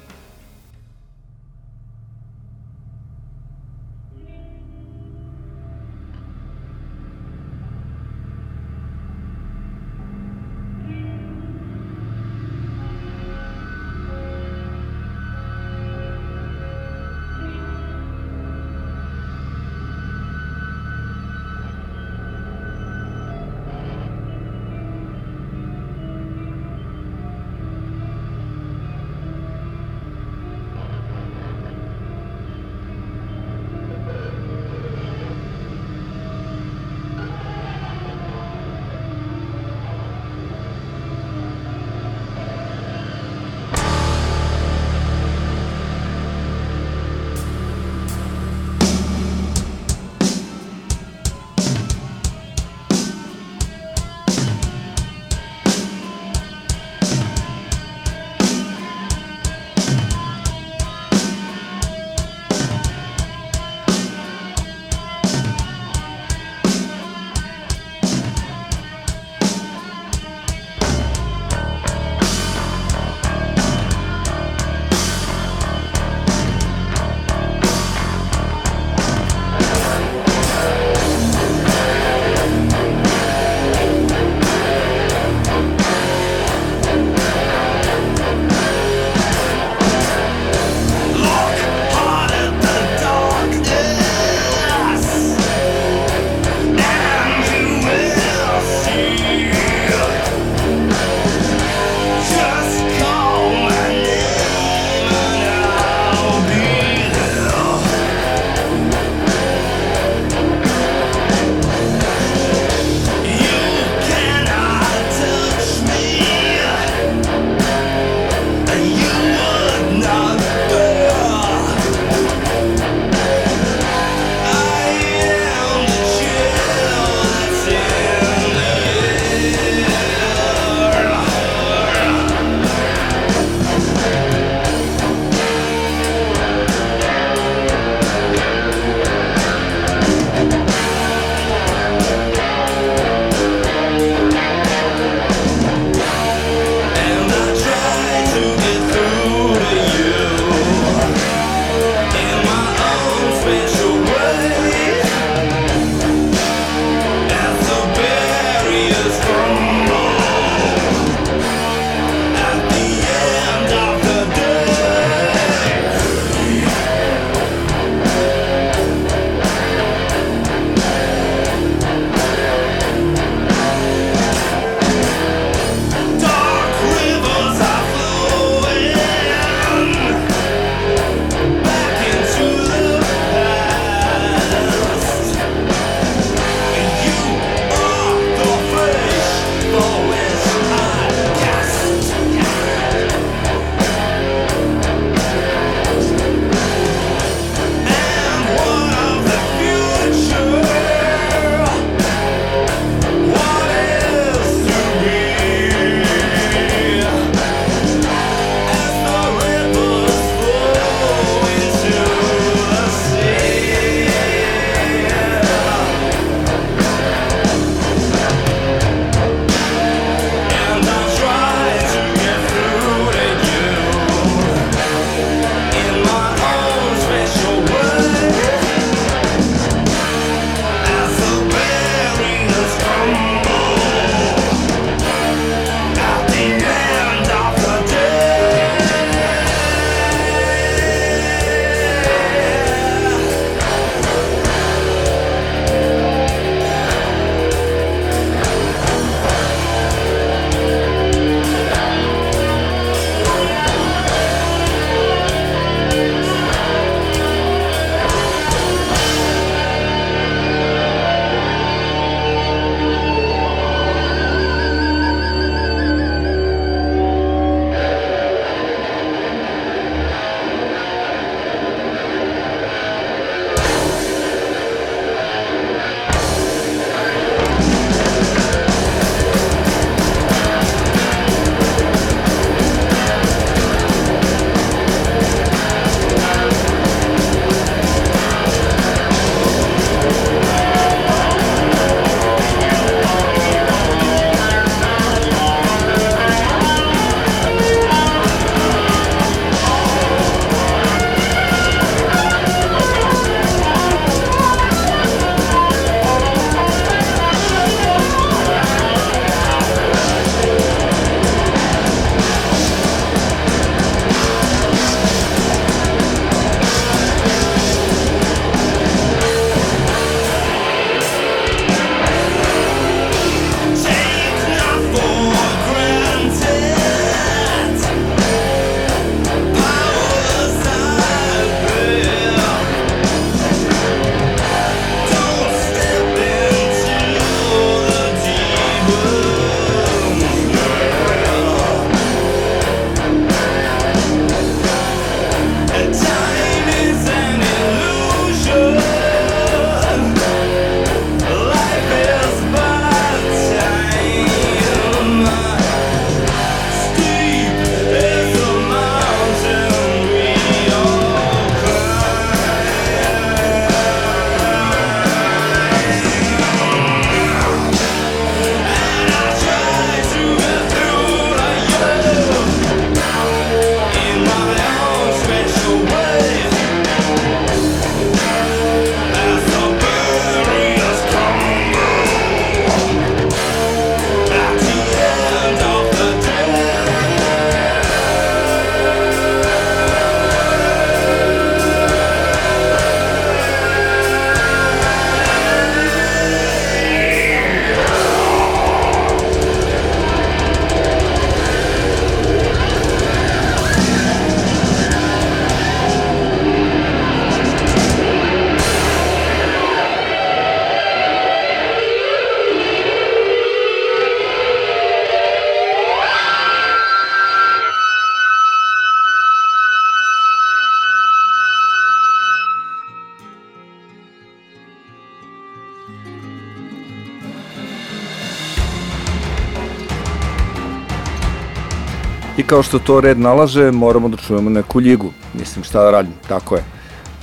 Kao 432.47 432.63
što 432.63 432.79
to 432.79 433.01
red 433.01 433.19
nalaže, 433.19 433.71
moramo 433.71 434.09
da 434.09 434.17
čujemo 434.17 434.49
neku 434.49 434.81
ljigu. 434.81 435.11
Mislim, 435.33 435.63
šta 435.63 435.83
da 435.83 435.91
radim, 435.91 436.13
tako 436.27 436.55
je. 436.55 436.63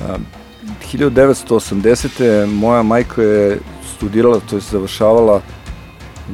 A, 0.01 0.17
1980. 0.93 2.47
moja 2.47 2.83
majka 2.83 3.23
je 3.23 3.59
studirala, 3.97 4.41
to 4.51 4.57
je 4.57 4.61
završavala 4.61 5.41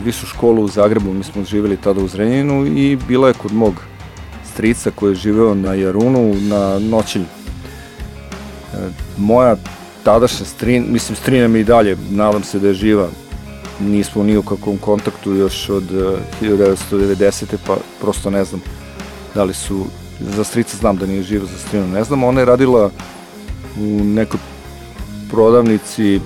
višu 0.05 0.27
školu 0.27 0.63
u 0.63 0.69
Zagrebu, 0.69 1.13
mi 1.13 1.25
smo 1.25 1.45
živjeli 1.45 1.77
tada 1.77 2.01
u 2.01 2.09
Zrenjaninu 2.09 2.67
i 2.67 2.97
bila 3.09 3.29
je 3.29 3.35
kod 3.35 3.53
mog 3.53 3.75
strica 4.53 4.91
koji 4.91 5.11
je 5.11 5.15
živeo 5.15 5.55
na 5.55 5.75
Jarunu 5.75 6.35
na 6.35 6.79
noćenju. 6.79 7.25
E, 7.25 8.77
moja 9.17 9.57
tadašnja 10.03 10.47
strin, 10.47 10.87
mislim 10.89 11.17
strina 11.17 11.49
mi 11.49 11.61
i 11.61 11.65
dalje, 11.65 11.97
nadam 12.11 12.43
se 12.43 12.59
da 12.59 12.69
je 12.69 12.75
živa, 12.75 13.09
nismo 13.81 14.23
ni 14.23 14.37
u 14.37 14.43
kakvom 14.43 14.79
kontaktu 14.79 15.35
još 15.35 15.69
od 15.69 15.85
e, 15.93 16.47
1990. 16.47 17.57
pa 17.67 17.77
prosto 18.01 18.31
ne 18.31 18.45
znam 18.45 18.63
da 19.35 19.45
li 19.45 19.55
su, 19.55 19.85
za 20.21 20.45
strica 20.45 20.77
znam 20.77 20.97
da 20.97 21.07
nije 21.07 21.23
živa, 21.23 21.47
za 21.47 21.59
strinu 21.59 21.87
ne 21.89 22.05
znam, 22.05 22.25
ona 22.25 22.41
je 22.41 22.45
radila 22.45 22.91
u 23.81 24.05
nekoj 24.05 24.41
prodavnici 25.31 26.21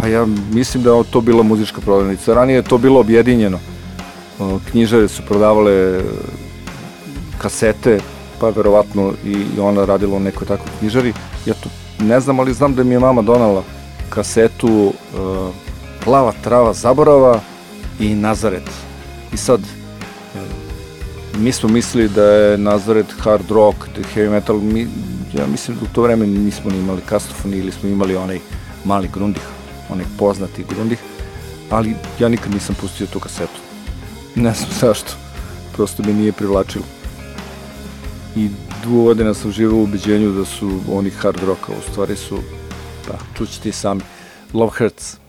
pa 0.00 0.06
ja 0.06 0.26
mislim 0.52 0.82
da 0.82 0.90
je 0.90 1.04
to 1.10 1.20
bila 1.20 1.42
muzička 1.42 1.80
prodavnica. 1.80 2.34
Ranije 2.34 2.56
je 2.56 2.62
to 2.62 2.78
bilo 2.78 3.00
objedinjeno. 3.00 3.58
Knjižare 4.70 5.08
su 5.08 5.22
prodavale 5.22 5.72
e, 5.72 6.00
kasete, 7.38 8.00
pa 8.40 8.48
verovatno 8.48 9.12
i 9.24 9.60
ona 9.60 9.84
radila 9.84 10.16
u 10.16 10.20
nekoj 10.20 10.46
takvoj 10.46 10.68
knjižari. 10.78 11.12
Ja 11.46 11.54
to 11.54 11.68
ne 12.04 12.20
znam, 12.20 12.40
ali 12.40 12.54
znam 12.54 12.74
da 12.74 12.84
mi 12.84 12.94
je 12.94 12.98
mama 12.98 13.22
donala 13.22 13.62
kasetu 14.08 14.68
uh, 14.68 14.92
Plava 16.04 16.32
trava 16.44 16.72
zaborava 16.72 17.40
i 18.00 18.14
Nazaret. 18.14 18.70
I 19.32 19.36
sad, 19.36 19.60
e, 19.60 19.64
mi 21.38 21.52
smo 21.52 21.68
mislili 21.68 22.08
da 22.08 22.24
je 22.24 22.58
Nazaret 22.58 23.06
hard 23.18 23.50
rock, 23.50 23.76
da 23.96 24.02
heavy 24.14 24.30
metal, 24.30 24.56
mi, 24.56 24.88
ja 25.32 25.46
mislim 25.46 25.76
da 25.76 25.84
u 25.84 25.94
to 25.94 26.02
vreme 26.02 26.26
nismo 26.26 26.70
ni 26.70 26.78
imali 26.78 27.00
kastofon 27.06 27.54
ili 27.54 27.72
smo 27.72 27.88
imali 27.88 28.16
onaj 28.16 28.38
mali 28.84 29.08
grundih, 29.12 29.42
onaj 29.90 30.04
poznati 30.18 30.64
grundih, 30.74 30.98
ali 31.70 31.94
ja 32.18 32.28
nikad 32.28 32.54
nisam 32.54 32.76
pustio 32.80 33.06
tu 33.06 33.20
kasetu. 33.20 33.60
Ne 34.34 34.54
znam 34.54 34.70
zašto, 34.80 35.12
prosto 35.76 36.02
mi 36.02 36.12
nije 36.12 36.32
privlačilo. 36.32 36.84
I 38.36 38.48
dugo 38.84 39.02
godina 39.02 39.34
sam 39.34 39.52
živao 39.52 39.78
u 39.78 39.82
ubeđenju 39.82 40.32
da 40.32 40.44
su 40.44 40.80
oni 40.92 41.10
hard 41.10 41.42
rocka, 41.42 41.72
u 41.72 41.90
stvari 41.90 42.16
su, 42.16 42.38
pa, 43.08 43.14
čućete 43.36 43.68
i 43.68 43.72
sami. 43.72 44.00
Love 44.52 44.72
Hurts. 44.78 45.23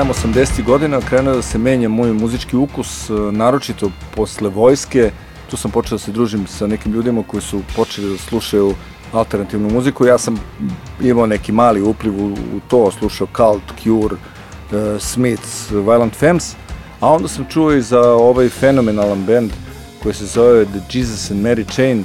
Krajem 0.00 0.34
80. 0.34 0.64
godina 0.64 1.00
krenuo 1.00 1.34
da 1.34 1.42
se 1.42 1.58
menja 1.58 1.88
moj 1.88 2.12
muzički 2.12 2.56
ukus, 2.56 3.10
e, 3.10 3.12
naročito 3.12 3.90
posle 4.16 4.48
vojske. 4.48 5.10
Tu 5.50 5.56
sam 5.56 5.70
počeo 5.70 5.98
da 5.98 6.04
se 6.04 6.12
družim 6.12 6.46
sa 6.46 6.66
nekim 6.66 6.92
ljudima 6.92 7.22
koji 7.26 7.42
su 7.42 7.60
počeli 7.76 8.12
da 8.12 8.18
slušaju 8.18 8.74
alternativnu 9.12 9.70
muziku. 9.70 10.06
Ja 10.06 10.18
sam 10.18 10.40
imao 11.00 11.26
neki 11.26 11.52
mali 11.52 11.82
upliv 11.82 12.24
u, 12.24 12.36
to, 12.68 12.90
slušao 12.90 13.26
Cult, 13.36 13.62
Cure, 13.82 14.14
uh, 14.14 15.00
Smiths, 15.00 15.70
Violent 15.70 16.14
Femmes, 16.14 16.54
a 17.00 17.12
onda 17.12 17.28
sam 17.28 17.44
čuo 17.50 17.72
i 17.72 17.82
za 17.82 18.00
ovaj 18.00 18.48
fenomenalan 18.48 19.24
band 19.24 19.50
koji 20.02 20.14
se 20.14 20.26
zove 20.26 20.64
The 20.64 20.98
Jesus 20.98 21.30
and 21.30 21.46
Mary 21.46 21.74
Chain. 21.74 22.04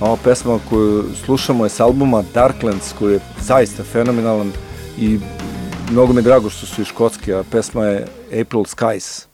Ova 0.00 0.16
pesma 0.24 0.58
koju 0.70 1.04
slušamo 1.24 1.64
je 1.64 1.70
s 1.70 1.80
albuma 1.80 2.24
Darklands 2.34 2.92
koji 2.98 3.12
je 3.12 3.20
zaista 3.40 3.84
fenomenalan 3.84 4.52
i 4.98 5.18
Многу 5.90 6.12
ми 6.12 6.22
драго 6.22 6.50
што 6.50 6.66
се 6.66 6.82
и 6.82 7.32
а 7.36 7.44
песма 7.44 7.84
е 7.86 8.06
April 8.32 8.64
Skies. 8.64 9.26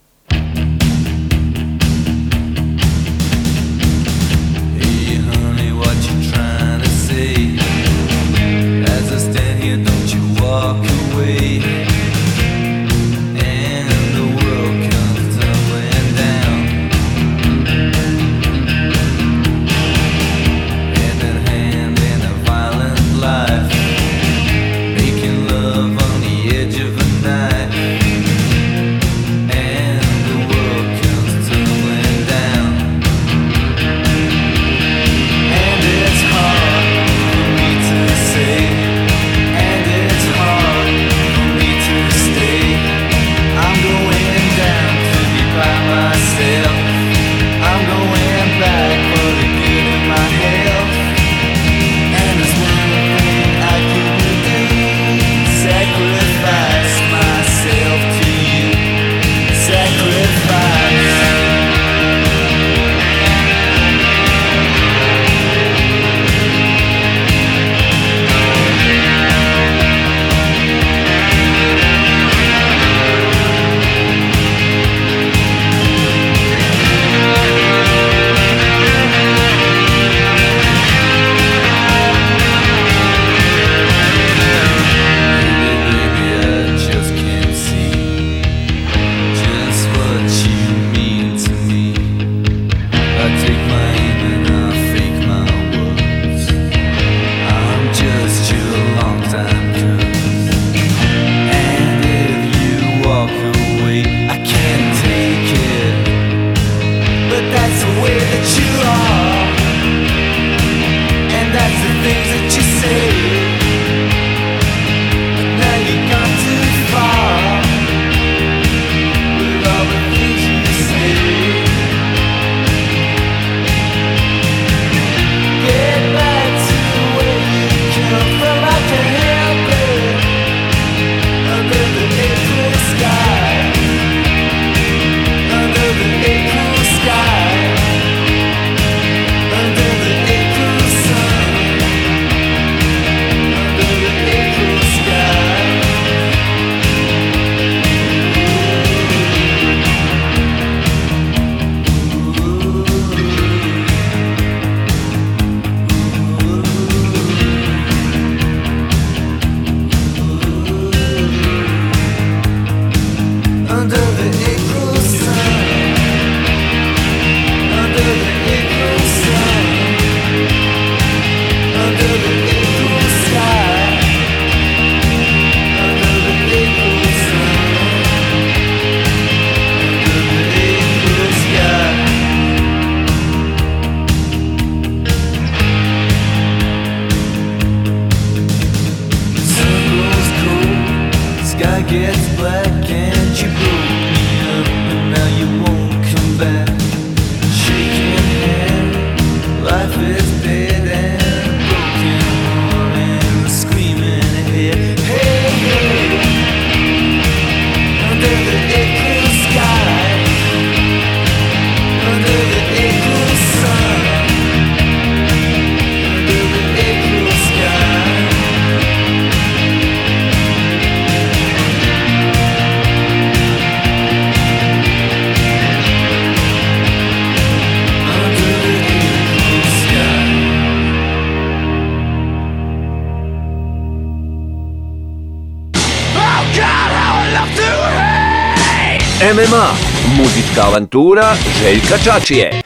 Avantura 240.95 241.34
Željka 241.62 241.99
Čačije. 242.05 242.61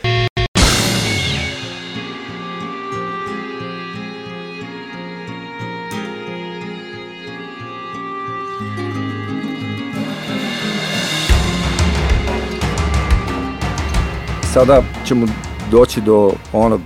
Sada 14.52 14.82
ćemo 15.06 15.26
doći 15.70 16.00
do 16.00 16.32
onog 16.52 16.80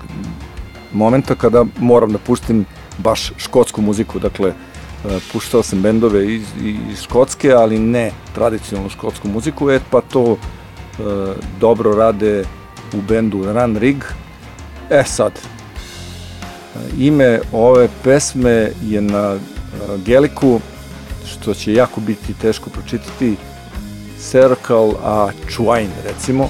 momenta 0.93 1.35
kada 1.35 1.65
moram 1.79 2.13
da 2.13 2.19
pustim 2.19 2.65
baš 2.99 3.33
škotsku 3.37 3.83
muziku, 3.83 4.19
dakle 4.19 4.49
e, 4.49 4.55
puštao 5.33 5.63
sam 5.63 5.83
bendove 5.83 6.35
iz, 6.35 6.43
iz 6.91 7.03
Škotske, 7.03 7.53
ali 7.53 7.79
ne 7.79 8.11
tradicionalnu 8.35 8.91
škotsku 8.91 9.29
muziku, 9.29 9.71
e 9.71 9.81
pa 9.91 10.01
to 10.01 10.37
dobro 11.61 11.93
rade 11.93 12.45
u 12.95 13.03
bendu 13.09 13.53
Run 13.53 13.77
Rig. 13.77 14.05
E 14.91 15.05
sad, 15.05 15.33
e, 15.33 15.39
ime 16.99 17.41
ove 17.53 17.89
pesme 18.05 18.71
je 18.83 19.01
na 19.01 19.35
e, 19.35 19.39
geliku, 20.07 20.61
što 21.27 21.55
će 21.55 21.73
jako 21.73 22.01
biti 22.01 22.35
teško 22.35 22.71
pročitati, 22.71 23.37
Circle 24.21 24.93
a 25.05 25.29
Chwain, 25.49 25.89
recimo. 26.05 26.49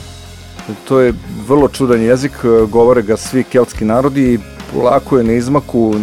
To 0.88 1.01
je 1.01 1.14
vrlo 1.49 1.68
čudan 1.68 2.03
jezik, 2.03 2.32
e, 2.44 2.66
govore 2.66 3.03
ga 3.03 3.16
svi 3.16 3.44
keltski 3.44 3.84
narodi 3.84 4.32
i 4.32 4.38
polako 4.72 5.18
je 5.18 5.24
na 5.24 5.32
izmaku 5.32 5.94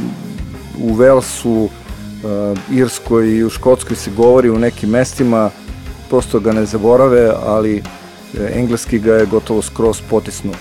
u 0.81 0.93
Velsu, 0.93 1.69
e, 1.69 2.55
Irskoj 2.71 3.29
i 3.29 3.43
u 3.43 3.49
Škotskoj 3.49 3.95
se 3.95 4.11
govori 4.11 4.49
u 4.49 4.59
nekim 4.59 4.89
mestima, 4.89 5.49
prosto 6.09 6.39
ga 6.39 6.51
ne 6.51 6.65
zaborave, 6.65 7.31
ali 7.45 7.77
e, 7.77 7.83
engleski 8.53 8.99
ga 8.99 9.13
je 9.13 9.25
gotovo 9.25 9.61
skroz 9.61 10.01
potisnu. 10.09 10.51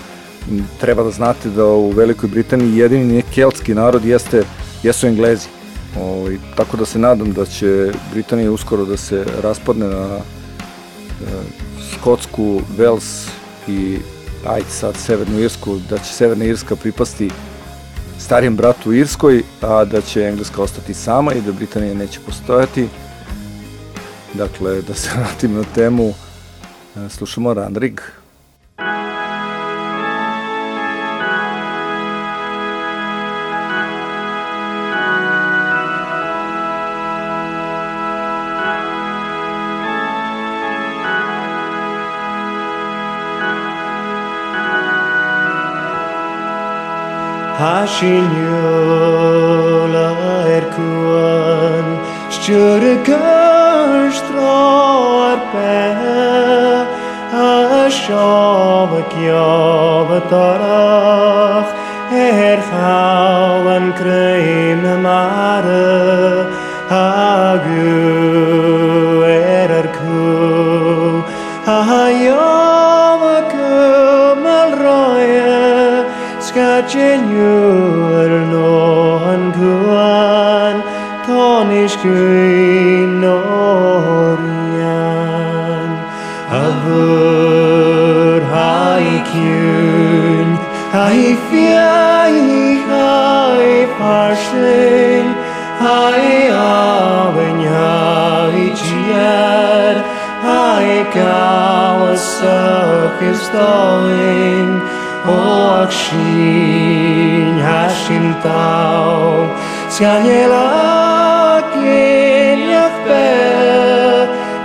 M, 0.51 0.67
Treba 0.79 1.03
da 1.03 1.11
znate 1.11 1.49
da 1.49 1.65
u 1.65 1.89
Velikoj 1.89 2.29
Britaniji 2.29 2.77
jedini 2.77 3.23
keltski 3.35 3.73
narod 3.73 4.05
jeste, 4.05 4.43
jesu 4.83 5.07
Englezi. 5.07 5.47
Ovaj, 6.01 6.37
tako 6.57 6.77
da 6.77 6.85
se 6.85 6.99
nadam 6.99 7.33
da 7.33 7.45
će 7.45 7.91
Britanija 8.13 8.51
uskoro 8.51 8.85
da 8.85 8.97
se 8.97 9.25
raspadne 9.43 9.87
na 9.87 10.17
e, 10.17 10.21
Škotsku, 11.93 12.61
Vels 12.77 13.27
i 13.67 13.97
ajde 14.47 14.69
sad 14.69 14.95
Severnu 14.97 15.39
Irsku, 15.39 15.79
da 15.89 15.97
će 15.97 16.13
Severna 16.13 16.45
Irska 16.45 16.75
pripasti 16.75 17.29
starijem 18.19 18.55
bratu 18.55 18.93
Irskoj, 18.93 19.43
a 19.61 19.85
da 19.85 20.01
će 20.01 20.21
Engleska 20.21 20.61
ostati 20.61 20.93
sama 20.93 21.33
i 21.33 21.41
da 21.41 21.51
Britanija 21.51 21.93
neće 21.93 22.19
postojati. 22.25 22.87
Dakle, 24.33 24.81
da 24.81 24.93
se 24.93 25.09
vratim 25.17 25.53
na 25.53 25.63
temu, 25.75 26.13
Slušamo 26.95 27.53
Randrig. 27.53 28.01
Hashinyola 47.59 48.97
erkuan, 50.57 51.87
shtyrkash 52.31 54.19
troar 54.27 55.39
pen 55.51 56.64
shabak 58.05 59.13
yav 59.27 60.09
tarach 60.31 61.71
er 62.23 62.59
faulen 62.69 63.87
krein 63.99 64.83
mare 65.05 65.91
hagu 66.93 67.95
erer 69.37 69.87
ku 69.97 70.25
hayav 71.69 73.23
kumel 73.53 74.71
roye 74.83 75.55
you 76.95 77.11
yur 77.33 78.31
no 78.51 78.69
han 79.23 79.43
kuan. 79.57 80.75
Tonish 81.25 81.95
kuan 82.01 82.44
Kristoen 103.17 104.69
Oakshin 105.35 107.55
Hashintao 107.67 109.49
Sgaiela 109.89 110.69
Geniach 111.73 112.97
Be 113.07 113.29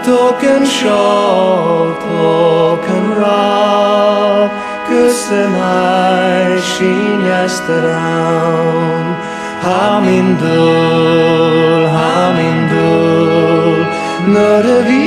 Token 0.04 0.62
Shol 0.64 1.96
Token 2.04 3.06
Ra 3.20 4.50
Kusenai 4.88 6.48
Shin 6.70 7.20
Yasteraun 7.30 9.06
Hamindul 9.64 11.84
Hamindul 11.96 13.78
Nur 14.34 14.64
vi 14.86 15.06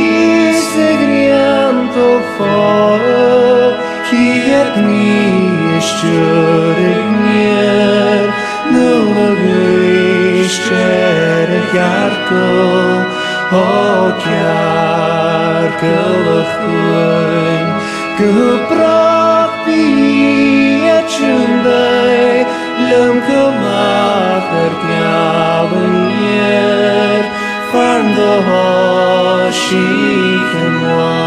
segrianto 0.74 2.08
Shërin 6.04 7.12
mirë 7.24 8.32
në 8.76 8.88
lëgë 9.16 9.60
i 9.90 10.48
shqere 10.52 11.60
kjarko 11.72 12.42
O 13.60 13.62
kjarkë 14.26 15.94
lëhëjnë 16.26 17.78
Kë 18.20 18.50
prapi 18.74 19.88
e 20.92 21.00
qëndaj 21.16 22.44
Lëm 22.90 23.24
dhe 23.30 23.42
hoshi 28.48 29.88
këmua 30.52 31.23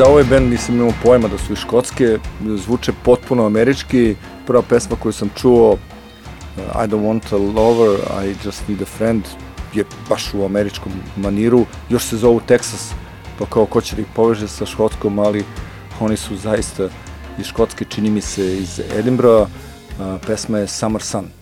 za 0.00 0.06
ovaj 0.06 0.24
band 0.24 0.50
nisam 0.50 0.74
imao 0.74 0.92
pojma 1.02 1.28
da 1.28 1.38
su 1.38 1.52
iz 1.52 1.58
Škotske, 1.58 2.18
zvuče 2.56 2.92
potpuno 3.04 3.46
američki. 3.46 4.14
Prva 4.46 4.62
pesma 4.62 4.96
koju 4.96 5.12
sam 5.12 5.30
čuo, 5.36 5.72
uh, 5.72 5.78
I 6.56 6.88
don't 6.88 7.04
want 7.04 7.32
a 7.32 7.36
lover, 7.36 7.98
I 8.24 8.34
just 8.44 8.68
need 8.68 8.82
a 8.82 8.84
friend, 8.84 9.24
je 9.74 9.84
baš 10.08 10.34
u 10.34 10.44
američkom 10.44 10.92
maniru. 11.16 11.66
Još 11.90 12.04
se 12.04 12.16
zovu 12.16 12.40
Texas, 12.48 12.92
pa 13.38 13.46
kao 13.46 13.66
ko 13.66 13.80
će 13.80 13.96
da 13.96 14.02
ih 14.02 14.08
poveže 14.14 14.48
sa 14.48 14.66
Škotskom, 14.66 15.18
ali 15.18 15.44
oni 16.00 16.16
su 16.16 16.36
zaista 16.36 16.88
iz 17.38 17.46
Škotske, 17.46 17.84
čini 17.84 18.10
mi 18.10 18.20
se 18.20 18.58
iz 18.58 18.80
Edinburgha. 18.98 19.42
Uh, 19.42 19.46
pesma 20.26 20.58
je 20.58 20.66
Summer 20.66 21.02
Sun. 21.02 21.39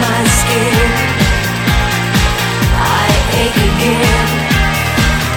My 0.00 0.24
skin. 0.38 0.90
I 2.74 3.08
ache 3.42 3.62
again. 3.70 4.28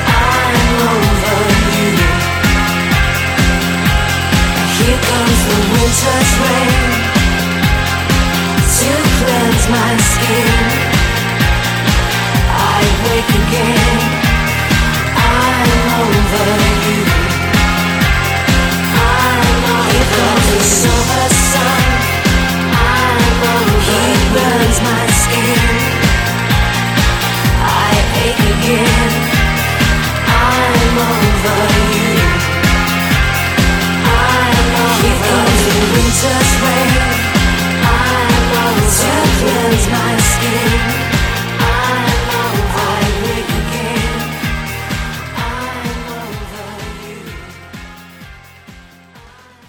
I'm 0.05 0.57
over 0.91 1.41
you. 1.77 1.91
Here 4.77 5.01
comes 5.09 5.39
the 5.49 5.57
winter's 5.73 6.31
rain 6.43 6.91
to 8.77 8.91
cleanse 9.17 9.65
my 9.77 9.91
skin. 10.11 10.49
I 12.49 12.81
wake 13.05 13.31
again. 13.41 13.99
I'm 15.17 15.71
over 16.05 16.49
you. 16.85 16.99
I'm 18.93 19.61
over 19.69 19.91
Here 19.91 20.09
comes 20.17 20.47
the 20.53 20.59
summer 20.81 21.50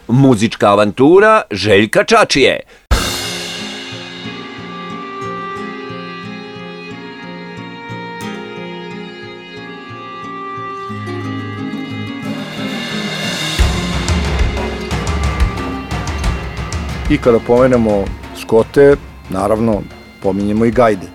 Muzička 0.08 0.70
avantura 0.70 1.42
Željka 1.50 2.04
Čačije. 2.04 2.60
I 17.12 17.18
kada 17.18 17.38
pomenemo 17.38 18.04
Škote, 18.40 18.96
naravno, 19.30 19.82
pominjemo 20.22 20.64
i 20.64 20.70
gajde. 20.70 21.06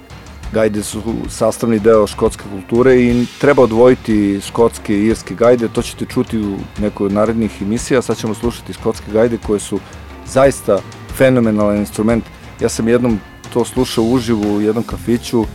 Gajde 0.53 0.83
su 0.83 1.01
sastavni 1.29 1.79
deo 1.79 2.07
škotske 2.07 2.43
kulture 2.51 2.95
i 2.95 3.25
treba 3.41 3.63
odvojiti 3.63 4.41
škotske 4.47 4.97
i 4.97 5.05
irske 5.05 5.35
gajde, 5.35 5.67
to 5.67 5.81
ćete 5.81 6.05
čuti 6.05 6.39
u 6.39 6.57
nekoj 6.79 7.05
od 7.05 7.13
narednih 7.13 7.61
emisija, 7.61 8.01
sad 8.01 8.17
ćemo 8.17 8.33
slušati 8.33 8.73
škotske 8.73 9.11
gajde 9.11 9.37
koje 9.47 9.59
su 9.59 9.79
zaista 10.27 10.79
fenomenalan 11.15 11.77
instrument. 11.77 12.23
Ja 12.61 12.69
sam 12.69 12.87
jednom 12.87 13.19
to 13.53 13.65
slušao 13.65 14.03
uživo 14.03 14.53
u 14.53 14.61
jednom 14.61 14.83
kafiću 14.83 15.45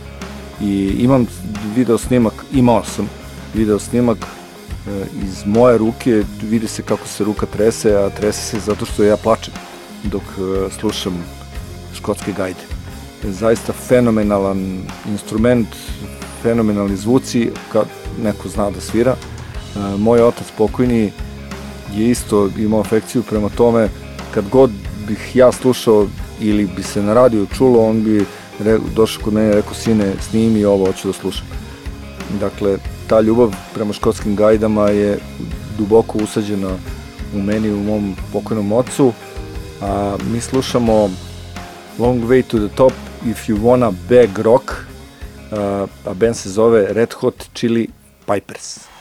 i 0.61 0.95
imam 0.99 1.27
video 1.75 1.97
snimak, 1.97 2.33
imao 2.53 2.83
sam 2.83 3.09
video 3.53 3.79
snimak 3.79 4.17
e, 4.17 5.05
iz 5.23 5.45
moje 5.45 5.77
ruke, 5.77 6.23
vidi 6.41 6.67
se 6.67 6.81
kako 6.81 7.07
se 7.07 7.23
ruka 7.23 7.45
trese, 7.45 7.95
a 7.95 8.09
trese 8.09 8.41
se 8.41 8.59
zato 8.59 8.85
što 8.85 9.03
ja 9.03 9.17
plačem 9.17 9.53
dok 10.03 10.21
e, 10.21 10.69
slušam 10.79 11.13
škotske 11.95 12.31
gajde. 12.31 12.59
Zaista 13.23 13.73
fenomenalan 13.73 14.81
instrument, 15.11 15.67
fenomenalni 16.41 16.95
zvuci, 16.95 17.49
kad 17.71 17.87
neko 18.23 18.49
zna 18.49 18.69
da 18.71 18.81
svira. 18.81 19.15
E, 19.15 19.97
Moj 19.97 20.21
otac 20.21 20.47
pokojni 20.57 21.11
je 21.95 22.09
isto 22.09 22.49
imao 22.57 22.79
afekciju 22.79 23.23
prema 23.23 23.49
tome, 23.49 23.89
kad 24.33 24.49
god 24.49 24.71
bih 25.07 25.35
ja 25.35 25.51
slušao 25.51 26.07
ili 26.39 26.67
bi 26.75 26.83
se 26.83 27.01
na 27.01 27.13
radiju 27.13 27.47
čulo, 27.57 27.89
on 27.89 28.03
bi 28.03 28.25
došao 28.95 29.23
kod 29.23 29.33
mene 29.33 29.49
i 29.49 29.53
rekao, 29.53 29.73
sine, 29.73 30.13
snimi 30.29 30.65
ovo, 30.65 30.85
hoću 30.85 31.07
da 31.07 31.13
slušam. 31.13 31.45
Dakle, 32.39 32.77
ta 33.07 33.21
ljubav 33.21 33.55
prema 33.73 33.93
škotskim 33.93 34.35
gajdama 34.35 34.89
je 34.89 35.19
duboko 35.77 36.17
usađena 36.17 36.75
u 37.35 37.41
meni, 37.41 37.69
u 37.69 37.83
mom 37.83 38.15
pokojnom 38.33 38.71
ocu, 38.71 39.13
a 39.81 40.17
mi 40.31 40.41
slušamo 40.41 41.09
Long 41.99 42.23
Way 42.29 42.43
to 42.43 42.67
the 42.67 42.75
Top, 42.75 42.93
If 43.25 43.49
You 43.49 43.57
Wanna 43.61 43.91
Bag 44.09 44.39
Rock, 44.39 44.71
a, 45.51 45.87
a 46.05 46.13
band 46.13 46.35
se 46.35 46.49
zove 46.49 46.87
Red 46.93 47.13
Hot 47.21 47.49
Chili 47.53 47.89
Pipers. 48.25 48.92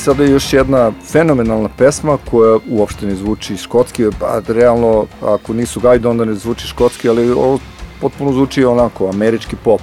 Sada 0.00 0.24
još 0.24 0.52
jedna 0.52 0.92
fenomenalna 1.12 1.68
pesma 1.78 2.18
koja 2.30 2.58
uopšte 2.70 3.06
ne 3.06 3.14
zvuči 3.14 3.56
škotski, 3.56 4.04
pa 4.20 4.40
realno 4.48 5.06
ako 5.22 5.52
nisu 5.52 5.80
gajde 5.80 6.08
onda 6.08 6.24
ne 6.24 6.34
zvuči 6.34 6.66
škotski, 6.66 7.08
ali 7.08 7.30
ovo 7.30 7.58
potpuno 8.00 8.32
zvuči 8.32 8.64
onako 8.64 9.08
američki 9.08 9.56
pop. 9.64 9.80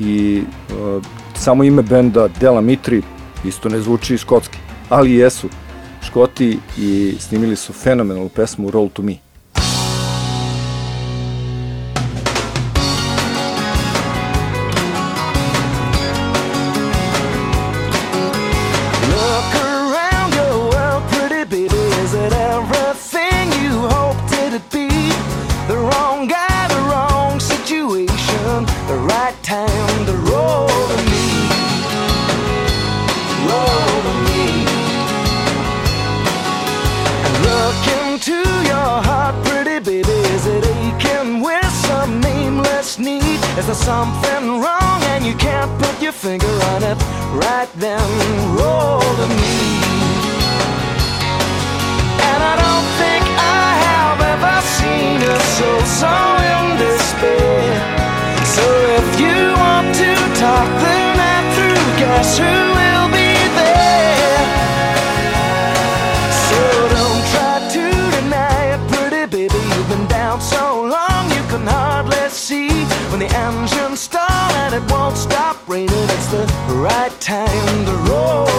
I 0.00 0.42
uh, 0.42 1.04
samo 1.34 1.64
ime 1.64 1.82
benda 1.82 2.28
Dela 2.40 2.60
Mitri 2.60 3.02
isto 3.44 3.68
ne 3.68 3.80
zvuči 3.80 4.18
škotski, 4.18 4.58
ali 4.88 5.14
jesu 5.14 5.48
škoti 6.02 6.58
i 6.78 7.14
snimili 7.18 7.56
su 7.56 7.72
fenomenalnu 7.72 8.28
pesmu 8.28 8.70
Roll 8.70 8.88
to 8.88 9.02
Me. 9.02 9.23
It 74.74 74.90
won't 74.90 75.16
stop 75.16 75.56
raining, 75.68 75.88
it's 75.90 76.26
the 76.28 76.44
right 76.74 77.12
time 77.20 77.84
to 77.86 77.92
roll 78.10 78.53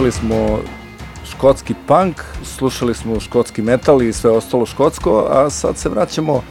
Slušali 0.00 0.12
smo 0.12 0.58
škotski 1.30 1.74
punk, 1.86 2.22
slušali 2.44 2.94
smo 2.94 3.20
škotski 3.20 3.62
metal 3.62 4.02
i 4.02 4.12
sve 4.12 4.30
ostalo 4.30 4.66
škotsko, 4.66 5.26
a 5.30 5.50
sad 5.50 5.76
se 5.76 5.88
vraćamo 5.88 6.42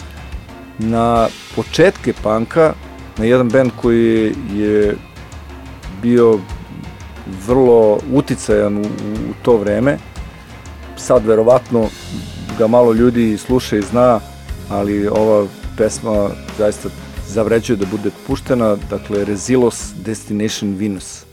na 0.79 1.27
početke 1.55 2.13
panka, 2.23 2.73
na 3.17 3.25
jedan 3.25 3.49
band 3.49 3.71
koji 3.81 4.35
je 4.53 4.95
bio 6.01 6.39
vrlo 7.47 7.99
uticajan 8.13 8.77
u, 8.77 8.81
u 8.81 9.33
to 9.41 9.57
vreme. 9.57 9.97
Sad 10.97 11.25
verovatno 11.25 11.87
ga 12.57 12.67
malo 12.67 12.93
ljudi 12.93 13.37
sluša 13.37 13.77
i 13.77 13.81
zna, 13.81 14.19
ali 14.69 15.07
ova 15.07 15.47
pesma 15.77 16.29
zaista 16.57 16.89
zavređuje 17.27 17.77
da 17.77 17.85
bude 17.85 18.11
puštena, 18.27 18.75
dakle 18.89 19.25
Rezilos 19.25 19.93
Destination 20.05 20.75
Venus. 20.75 21.28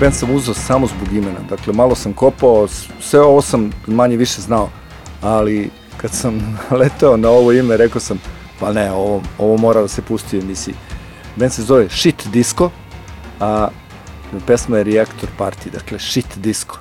Band 0.00 0.14
sam 0.14 0.30
uzeo 0.30 0.54
samo 0.54 0.86
zbog 0.86 1.12
imena, 1.12 1.38
dakle 1.48 1.72
malo 1.72 1.94
sam 1.94 2.12
kopao, 2.12 2.68
sve 3.00 3.20
ovo 3.20 3.42
sam 3.42 3.70
manje 3.86 4.16
više 4.16 4.40
znao, 4.40 4.70
ali 5.22 5.70
kad 5.96 6.10
sam 6.12 6.58
leteo 6.80 7.16
na 7.16 7.28
ovo 7.28 7.52
ime, 7.52 7.76
rekao 7.76 8.00
sam, 8.00 8.20
pa 8.60 8.72
ne, 8.72 8.92
ovo, 8.92 9.22
ovo 9.38 9.56
mora 9.56 9.80
da 9.80 9.88
se 9.88 10.02
pusti 10.02 10.38
u 10.38 10.40
emisiji. 10.40 10.74
Band 11.36 11.52
se 11.52 11.62
zove 11.62 11.88
Shit 11.88 12.28
Disco, 12.32 12.70
a 13.40 13.68
pesma 14.46 14.78
je 14.78 14.84
Reactor 14.84 15.28
Party, 15.38 15.70
dakle 15.72 15.98
Shit 15.98 16.36
Disco. 16.36 16.78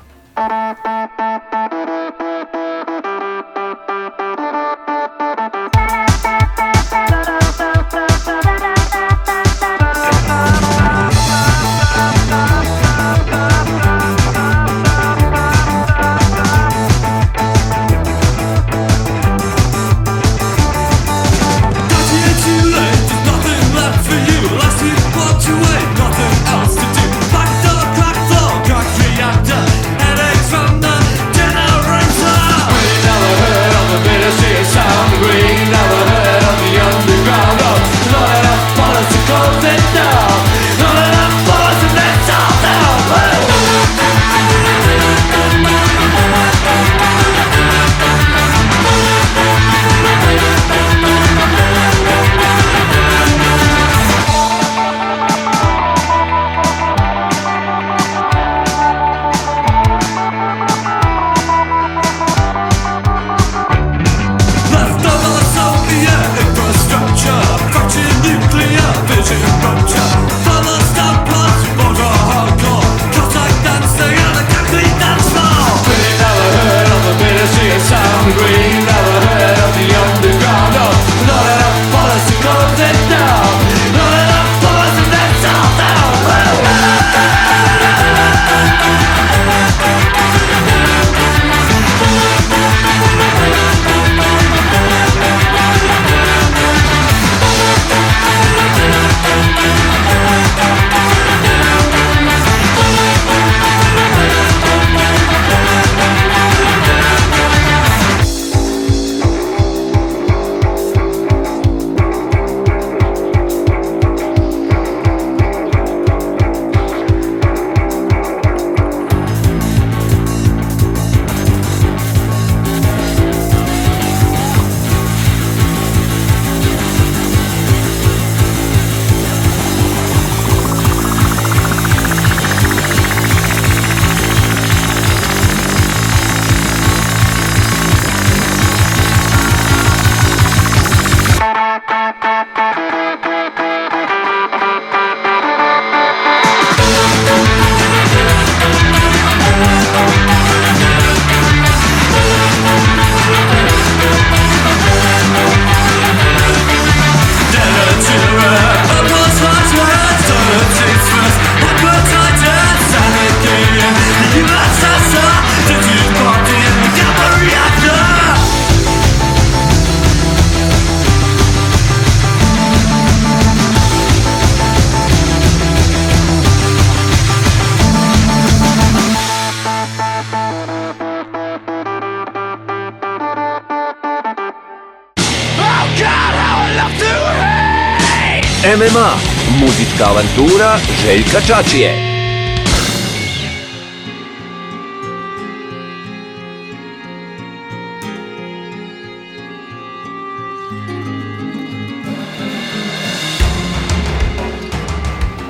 Avantura 190.50 190.78
Željka 191.06 191.42
Čačije. 191.42 191.94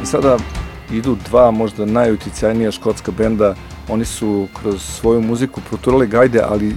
Sada 0.04 0.38
idu 0.92 1.18
dva 1.30 1.52
možda 1.52 1.86
najuticajnija 1.86 2.72
škotska 2.72 3.12
benda. 3.12 3.56
Oni 3.90 4.06
su 4.06 4.48
kroz 4.62 4.82
svoju 4.82 5.22
muziku 5.22 5.62
proturali 5.70 6.08
gajde, 6.08 6.42
ali 6.50 6.70
e, 6.70 6.74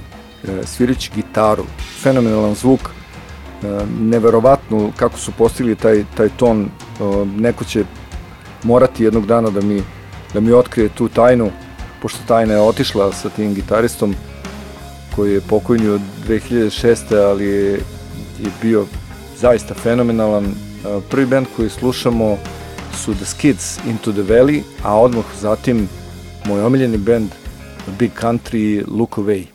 svirajući 0.64 1.10
gitaru. 1.14 1.64
Fenomenalan 2.02 2.54
zvuk, 2.54 2.80
e, 2.80 3.66
neverovatno 4.00 4.90
kako 4.96 5.18
su 5.18 5.32
postigli 5.38 5.76
taj, 5.76 6.04
taj 6.16 6.28
ton. 6.28 6.68
Neko 7.36 7.64
će 7.64 7.84
morati 8.62 9.04
jednog 9.04 9.26
dana 9.26 9.50
da 9.50 9.60
mi, 9.60 9.82
da 10.34 10.40
mi 10.40 10.52
otkrije 10.52 10.88
tu 10.88 11.08
tajnu, 11.08 11.50
pošto 12.02 12.18
tajna 12.26 12.54
je 12.54 12.60
otišla 12.60 13.12
sa 13.12 13.28
tim 13.28 13.54
gitaristom 13.54 14.14
koji 15.16 15.32
je 15.32 15.40
pokojnio 15.40 15.94
od 15.94 16.00
2006. 16.28 17.28
ali 17.30 17.44
je, 17.44 17.72
je 18.38 18.50
bio 18.62 18.86
zaista 19.36 19.74
fenomenalan. 19.74 20.44
E, 20.44 20.52
Prvi 21.10 21.26
band 21.26 21.46
koji 21.56 21.70
slušamo 21.70 22.38
su 22.96 23.14
The 23.14 23.24
Skids 23.24 23.78
Into 23.86 24.12
the 24.12 24.22
Valley, 24.22 24.62
a 24.84 25.00
odmah 25.00 25.24
zatim 25.40 25.88
moj 26.44 26.60
omiljeni 26.60 26.98
band 26.98 27.28
Big 27.98 28.10
Country, 28.20 28.84
Look 28.98 29.10
Away. 29.10 29.51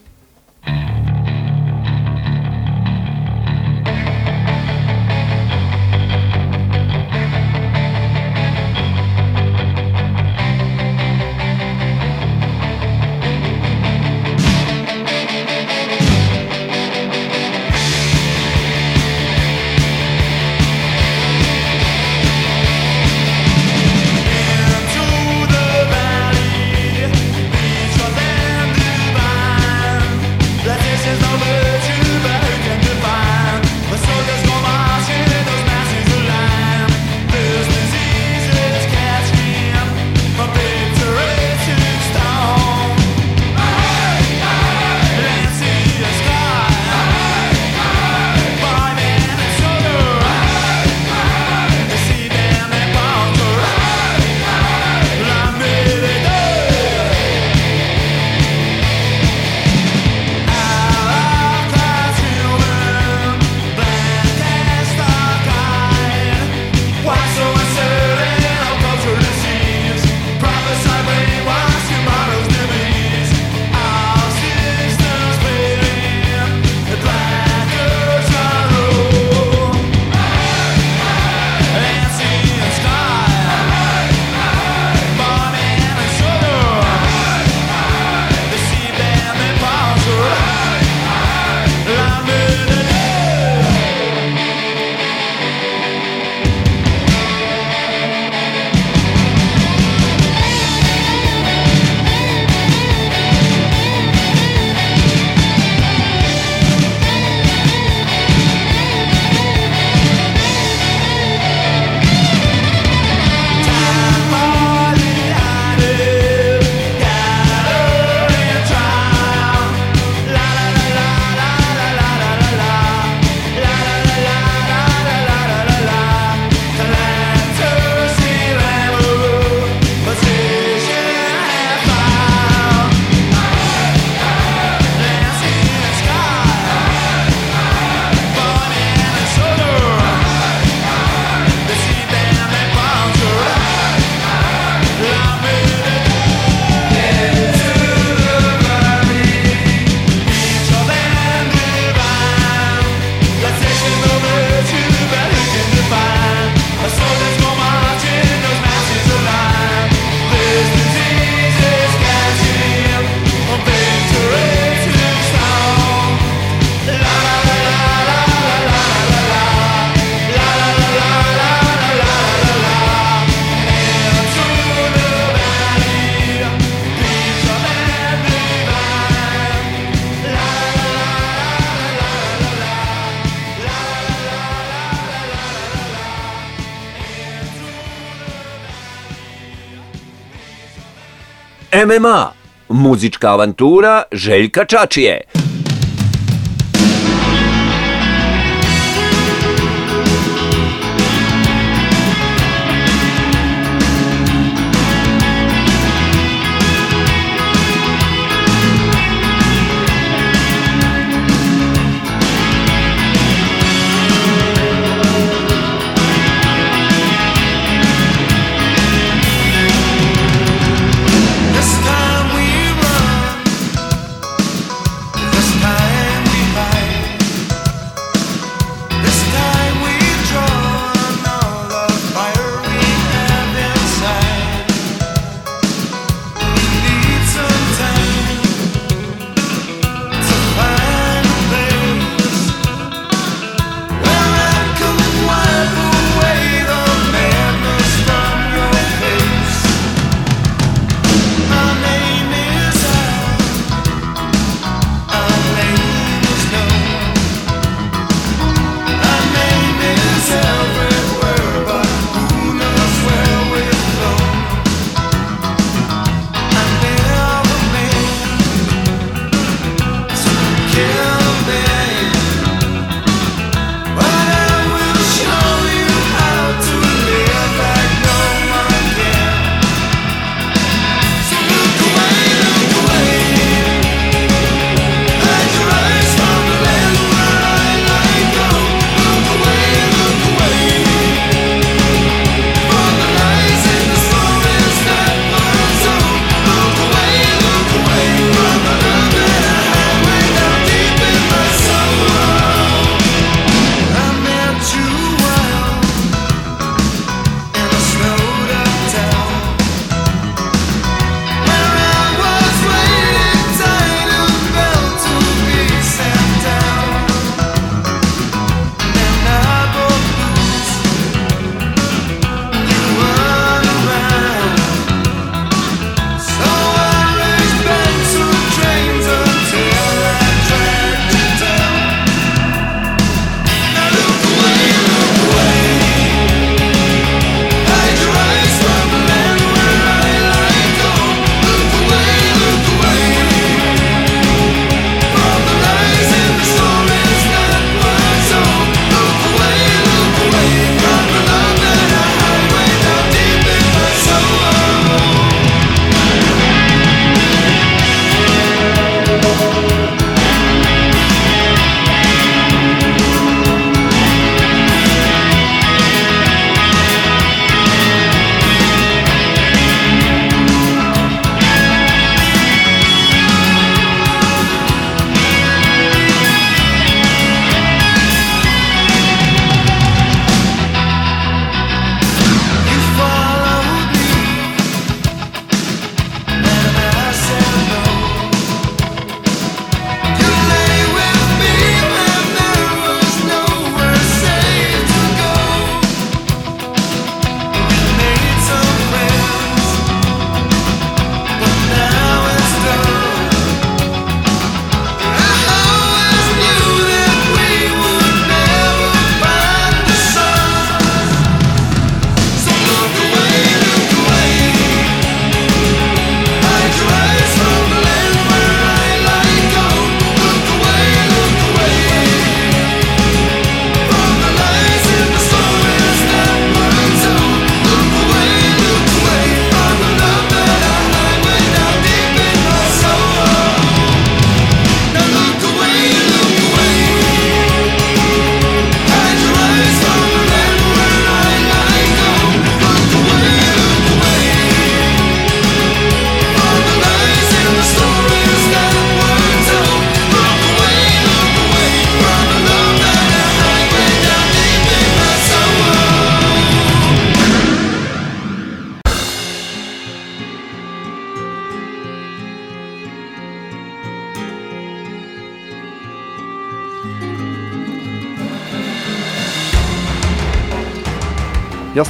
MMA, 191.88 192.32
muzička 192.70 193.32
avantura 193.32 194.04
Željka 194.12 194.66
Čačije. 194.66 195.22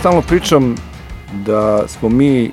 Stalno 0.08 0.22
pričam 0.22 0.76
da 1.46 1.88
smo 1.88 2.10
mi 2.10 2.52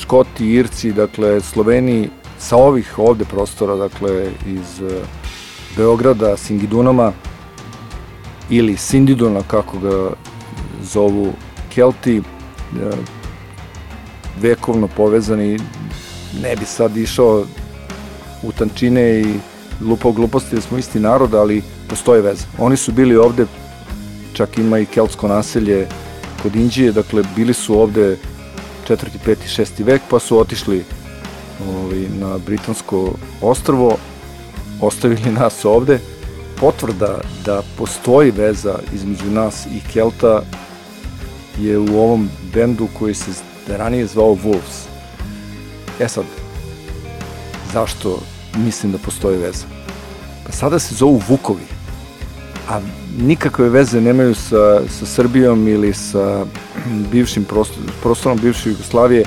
Škoti, 0.00 0.46
Irci, 0.46 0.92
dakle 0.92 1.40
Sloveni 1.40 2.08
sa 2.38 2.56
ovih 2.56 2.98
ovde 2.98 3.24
prostora, 3.24 3.76
dakle 3.76 4.30
iz 4.46 4.82
eh, 4.82 5.02
Beograda, 5.76 6.36
Singidunama 6.36 7.12
ili 8.50 8.76
Sindidona 8.76 9.40
kako 9.48 9.78
ga 9.78 10.10
zovu 10.82 11.32
Kelti, 11.74 12.16
eh, 12.18 12.96
vekovno 14.40 14.88
povezani, 14.88 15.58
ne 16.42 16.56
bi 16.56 16.64
sad 16.64 16.96
išao 16.96 17.44
u 18.42 18.52
tančine 18.52 19.20
i 19.20 19.34
lupao 19.80 20.12
gluposti 20.12 20.54
da 20.54 20.60
smo 20.60 20.78
isti 20.78 21.00
narod, 21.00 21.34
ali 21.34 21.62
postoje 21.88 22.22
veze. 22.22 22.44
Oni 22.58 22.76
su 22.76 22.92
bili 22.92 23.16
ovde, 23.16 23.46
čak 24.32 24.58
ima 24.58 24.78
i 24.78 24.86
keltsko 24.86 25.28
naselje 25.28 25.86
kod 26.42 26.56
Indije, 26.56 26.92
dakle 26.92 27.22
bili 27.36 27.54
su 27.54 27.80
ovde 27.80 28.18
četvrti, 28.86 29.18
peti, 29.24 29.48
šesti 29.48 29.82
vek, 29.82 30.02
pa 30.10 30.18
su 30.18 30.38
otišli 30.38 30.84
ovaj, 31.68 32.08
na 32.20 32.38
britansko 32.38 33.12
ostrvo, 33.40 33.96
ostavili 34.80 35.30
nas 35.40 35.64
ovde. 35.64 35.98
Potvrda 36.60 37.20
da 37.44 37.62
postoji 37.78 38.30
veza 38.30 38.78
između 38.94 39.30
nas 39.30 39.66
i 39.66 39.80
Kelta 39.92 40.42
je 41.58 41.78
u 41.78 42.00
ovom 42.00 42.28
bendu 42.54 42.88
koji 42.98 43.14
se 43.14 43.30
ranije 43.68 44.06
zvao 44.06 44.36
Wolves. 44.44 44.86
E 46.00 46.08
sad, 46.08 46.24
zašto 47.72 48.18
mislim 48.56 48.92
da 48.92 48.98
postoji 48.98 49.38
veza? 49.38 49.64
Pa 50.46 50.52
sada 50.52 50.78
se 50.78 50.94
zovu 50.94 51.22
Vukovi, 51.28 51.66
a 52.72 52.80
nikakve 53.18 53.68
veze 53.68 54.00
nemaju 54.00 54.34
sa, 54.34 54.80
sa 54.88 55.06
Srbijom 55.06 55.68
ili 55.68 55.94
sa 55.94 56.46
bivšim 57.10 57.44
prostor, 57.44 57.82
prostorom 58.02 58.38
bivše 58.38 58.70
Jugoslavije, 58.70 59.24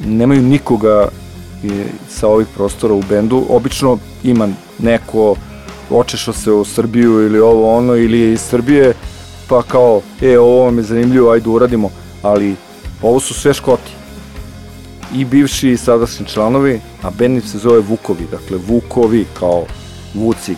nemaju 0.00 0.42
nikoga 0.42 1.08
sa 2.08 2.28
ovih 2.28 2.46
prostora 2.56 2.94
u 2.94 3.02
bendu. 3.08 3.44
Obično 3.48 3.98
ima 4.22 4.48
neko 4.78 5.36
očešao 5.90 6.34
se 6.34 6.52
u 6.52 6.64
Srbiju 6.64 7.26
ili 7.26 7.40
ovo 7.40 7.76
ono 7.76 7.96
ili 7.96 8.20
je 8.20 8.32
iz 8.32 8.40
Srbije 8.40 8.94
pa 9.48 9.62
kao, 9.62 10.00
e, 10.22 10.38
ovo 10.38 10.64
vam 10.64 10.78
je 10.78 10.84
zanimljivo, 10.84 11.30
ajde 11.30 11.48
uradimo, 11.48 11.90
ali 12.22 12.56
ovo 13.02 13.20
su 13.20 13.34
sve 13.34 13.54
škoti. 13.54 13.92
I 15.14 15.24
bivši 15.24 15.70
i 15.70 15.76
sadašnji 15.76 16.26
članovi, 16.26 16.80
a 17.02 17.10
band 17.10 17.44
se 17.44 17.58
zove 17.58 17.80
Vukovi, 17.80 18.26
dakle 18.30 18.58
Vukovi 18.68 19.26
kao 19.38 19.64
Vuci 20.14 20.54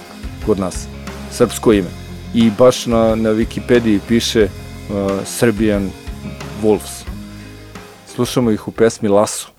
kod 0.47 0.59
nas, 0.59 0.86
srpsko 1.33 1.73
ime. 1.73 1.91
I 2.35 2.51
baš 2.59 2.87
na, 2.87 3.15
na 3.15 3.31
Wikipediji 3.31 4.01
piše 4.09 4.43
uh, 4.45 5.27
Serbian 5.27 5.91
Wolves. 6.63 7.05
Slušamo 8.15 8.51
ih 8.51 8.69
u 8.69 8.73
pesmi 8.73 9.09
Laso. 9.09 9.52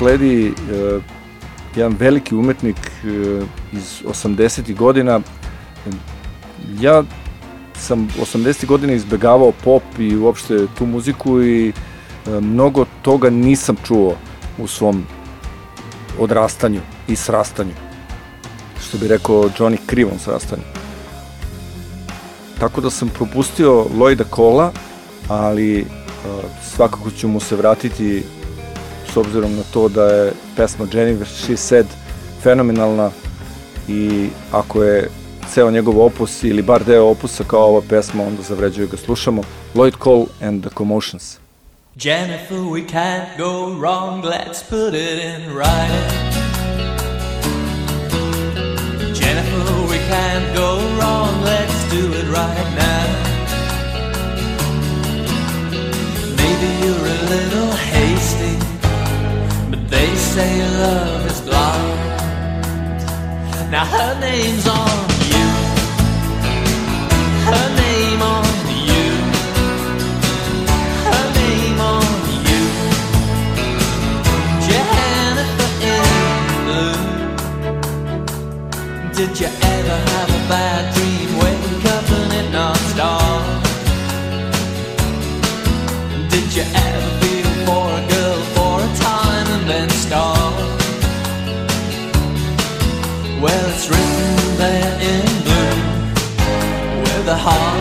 Sledi 0.00 0.46
e, 0.46 0.52
jedan 1.76 1.96
veliki 1.98 2.34
umetnik 2.34 2.76
e, 2.76 3.40
iz 3.72 4.02
80. 4.24 4.76
godina. 4.76 5.20
Ja 6.80 7.02
sam 7.76 8.08
80. 8.34 8.66
godina 8.66 8.92
izbegavao 8.92 9.52
pop 9.64 9.82
i 9.98 10.16
uopšte 10.16 10.66
tu 10.78 10.86
muziku 10.86 11.42
i 11.42 11.68
e, 11.68 12.40
mnogo 12.40 12.86
toga 13.02 13.30
nisam 13.30 13.76
čuo 13.86 14.16
u 14.58 14.66
svom 14.66 15.04
odrastanju 16.18 16.80
i 17.08 17.16
srastanju. 17.16 17.74
Što 18.82 18.98
bi 18.98 19.08
rekao 19.08 19.50
Johnny 19.58 19.78
krivom 19.86 20.18
srastanju. 20.18 20.62
Tako 22.58 22.80
da 22.80 22.90
sam 22.90 23.08
propustio 23.08 23.86
Lloyda 23.96 24.24
Cola, 24.34 24.72
ali 25.28 25.80
uh, 25.80 25.86
svakako 26.74 27.10
ću 27.10 27.28
mu 27.28 27.40
se 27.40 27.56
vratiti 27.56 28.22
s 29.12 29.16
obzirom 29.16 29.56
na 29.56 29.62
to 29.72 29.88
da 29.88 30.04
je 30.04 30.32
pesma 30.56 30.86
Jennifer 30.92 31.26
She 31.26 31.56
Said 31.56 31.86
fenomenalna 32.42 33.10
i 33.88 34.28
ako 34.52 34.84
je 34.84 35.08
ceo 35.54 35.70
njegov 35.70 36.00
opus 36.00 36.42
ili 36.44 36.62
bar 36.62 36.84
deo 36.84 37.06
opusa 37.06 37.44
kao 37.44 37.60
ova 37.60 37.82
pesma, 37.88 38.22
onda 38.22 38.42
zavređuje 38.42 38.86
ga 38.86 38.96
slušamo. 38.96 39.42
Lloyd 39.74 39.94
Cole 40.04 40.26
and 40.40 40.64
the 40.64 40.70
Commotions. 40.78 41.38
Jennifer, 41.96 42.58
we 42.58 42.82
can't 42.86 43.36
go 43.38 43.74
wrong, 43.80 44.24
let's 44.24 44.62
put 44.62 44.94
it 44.94 45.18
in 45.30 45.40
writing. 45.56 46.10
Jennifer, 49.14 49.64
we 49.90 49.98
can't 50.12 50.54
go 50.54 50.78
wrong, 50.98 51.42
let's 51.44 51.78
do 51.90 52.12
it 52.20 52.26
right 52.38 52.68
now. 52.76 53.06
Maybe 56.36 56.68
you're 56.82 57.06
a 57.06 57.18
little 57.34 57.59
say 60.34 60.62
love 60.78 61.26
is 61.26 61.40
blind. 61.40 62.20
Now 63.72 63.84
her 63.84 64.12
name's 64.20 64.66
on 64.68 64.98
you, 65.32 65.48
her 67.50 67.66
name 67.82 68.22
on 68.34 68.46
you. 68.88 69.08
Her 71.06 71.24
name 71.40 71.80
on 71.94 72.14
you, 72.48 72.62
Jennifer 74.66 75.70
in 75.92 76.04
blue. 76.66 77.02
Did 79.18 79.32
you 79.40 79.50
ever 79.74 79.96
have 80.12 80.30
a 80.38 80.42
bad 80.52 80.82
dream? 80.94 81.28
Wake 81.42 81.84
up 81.96 82.06
and 82.18 82.32
it 82.40 82.48
knocks 82.54 82.92
dawn. 83.00 83.42
Did 86.32 86.48
you 86.56 86.64
好。 97.42 97.79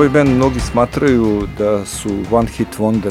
Ovaj 0.00 0.08
band 0.08 0.28
mnogi 0.28 0.60
smatraju 0.60 1.48
da 1.58 1.86
su 1.86 2.08
one 2.30 2.48
hit 2.48 2.68
wonder, 2.78 3.10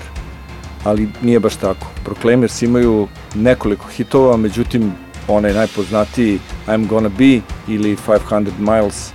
ali 0.83 1.09
nije 1.21 1.39
baš 1.39 1.55
tako. 1.55 1.87
Proclaimers 2.05 2.61
imaju 2.61 3.07
nekoliko 3.35 3.87
hitova, 3.87 4.37
međutim 4.37 4.91
onaj 5.27 5.53
najpoznatiji 5.53 6.39
I'm 6.67 6.87
Gonna 6.87 7.09
Be 7.09 7.41
ili 7.67 7.97
500 8.07 8.51
Miles 8.59 9.11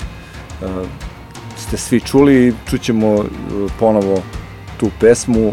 uh, 0.63 0.87
ste 1.57 1.77
svi 1.77 2.01
čuli 2.01 2.49
i 2.49 2.53
čućemo 2.71 3.15
uh, 3.15 3.27
ponovo 3.79 4.23
tu 4.77 4.91
pesmu 5.01 5.53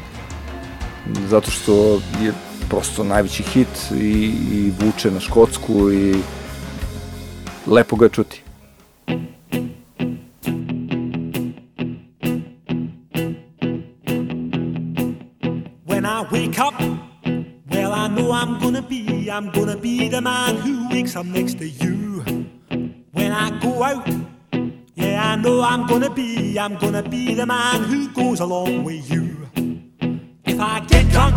zato 1.28 1.52
što 1.52 2.02
je 2.22 2.34
prosto 2.70 3.04
najveći 3.04 3.44
hit 3.44 3.92
i, 3.92 4.34
i 4.52 4.74
vuče 4.80 5.12
na 5.12 5.20
Škotsku 5.20 5.92
i 5.92 6.16
lepo 7.68 7.96
ga 7.96 8.10
čuti. 8.10 8.44
Cup. 16.62 16.80
well, 17.72 17.92
I 17.92 18.08
know 18.08 18.32
I'm 18.32 18.60
gonna 18.60 18.84
be, 18.84 19.32
I'm 19.32 19.50
gonna 19.50 19.76
be 19.76 20.08
the 20.10 20.22
man 20.22 20.58
who 20.58 20.88
wakes 20.90 21.16
up 21.16 21.26
next 21.26 21.58
to 21.58 21.68
you. 21.68 22.22
When 23.18 23.32
I 23.32 23.48
go 23.60 23.82
out, 23.82 24.08
yeah, 24.94 25.32
I 25.32 25.36
know 25.38 25.62
I'm 25.62 25.88
gonna 25.88 26.12
be, 26.12 26.60
I'm 26.60 26.76
gonna 26.76 27.02
be 27.02 27.34
the 27.34 27.48
man 27.48 27.84
who 27.86 28.10
goes 28.10 28.42
along 28.42 28.84
with 28.84 29.10
you. 29.10 29.50
If 30.46 30.60
I 30.60 30.82
get 30.82 31.10
drunk, 31.10 31.36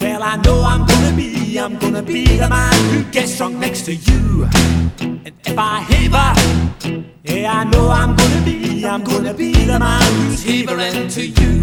well, 0.00 0.22
I 0.22 0.36
know 0.36 0.62
I'm 0.62 0.86
gonna 0.86 1.14
be, 1.14 1.58
I'm 1.58 1.76
gonna 1.76 2.02
be 2.02 2.24
the 2.24 2.48
man 2.48 2.78
who 2.90 3.04
gets 3.10 3.36
drunk 3.36 3.56
next 3.58 3.82
to 3.82 3.94
you. 3.94 4.48
And 5.26 5.34
if 5.44 5.58
I 5.58 5.80
haver, 5.90 6.30
yeah, 7.24 7.60
I 7.60 7.64
know 7.64 7.90
I'm 7.90 8.16
gonna 8.16 8.42
be, 8.46 8.86
I'm 8.86 9.04
gonna 9.04 9.34
be 9.34 9.52
the 9.52 9.78
man 9.78 10.10
who's 10.14 10.42
havering 10.42 11.08
to 11.16 11.26
you. 11.26 11.62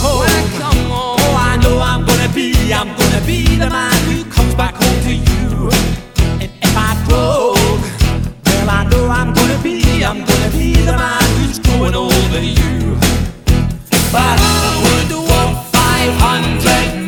oh, 0.00 1.34
I 1.38 1.56
know 1.62 1.78
I'm 1.80 2.04
gonna 2.04 2.28
be, 2.34 2.72
I'm 2.72 2.88
gonna 2.96 3.24
be 3.26 3.56
the 3.56 3.70
man 3.70 3.98
who 4.08 4.24
comes 4.30 4.54
back 4.54 4.74
home 4.74 5.00
to 5.04 5.14
you. 5.14 5.70
And 6.40 6.50
if 6.62 6.76
I 6.76 6.94
well, 8.44 8.68
I 8.68 8.84
know 8.90 9.08
I'm 9.08 9.32
gonna 9.32 9.62
be, 9.62 10.04
I'm 10.04 10.24
gonna 10.24 10.50
be 10.50 10.74
the 10.74 10.96
man 10.96 11.22
who's 11.38 11.58
you. 12.42 12.96
But 14.12 14.38
would 14.82 15.12
walk 15.28 15.66
500 15.72 17.07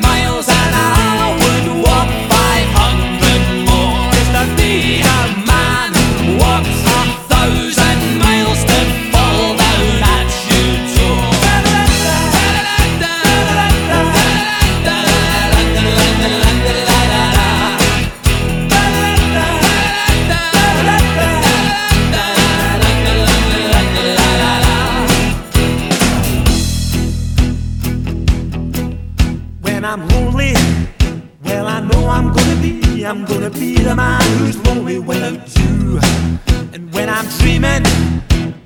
dreaming, 37.38 37.84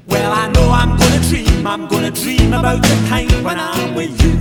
well, 0.07 0.33
I 0.33 0.49
know 0.53 0.71
I'm 0.71 0.97
gonna 0.97 1.21
dream, 1.29 1.67
I'm 1.67 1.87
gonna 1.87 2.11
dream 2.11 2.53
about 2.53 2.83
the 2.83 2.97
time 3.09 3.29
when 3.45 3.59
I'm 3.59 3.95
with 3.95 4.15
you. 4.23 4.33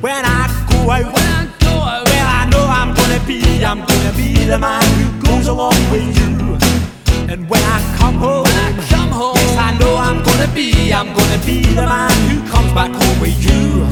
When 0.00 0.24
I 0.24 0.48
go 0.70 0.90
out, 0.90 1.04
when 1.04 1.28
I 1.38 1.48
go 1.60 1.70
out, 1.70 2.04
well, 2.04 2.26
I 2.26 2.48
know 2.50 2.64
I'm 2.66 2.94
gonna 2.94 3.20
be, 3.26 3.64
I'm 3.64 3.80
gonna 3.84 4.12
be 4.16 4.44
the 4.44 4.58
man 4.58 4.82
who 4.98 5.26
goes 5.26 5.46
along 5.48 5.78
with 5.90 6.08
you. 6.18 6.58
And 7.32 7.48
when 7.48 7.62
I 7.62 7.96
come 7.98 8.16
home, 8.16 8.44
when 8.44 8.58
I 8.58 8.86
come 8.88 9.10
home, 9.10 9.36
yes, 9.36 9.56
I 9.56 9.78
know 9.78 9.96
I'm 9.96 10.22
gonna 10.22 10.52
be, 10.54 10.92
I'm 10.92 11.14
gonna 11.14 11.46
be 11.46 11.62
the 11.62 11.86
man 11.86 12.12
who 12.28 12.50
comes 12.50 12.72
back 12.72 12.90
home 12.90 13.20
with 13.20 13.38
you. 13.44 13.91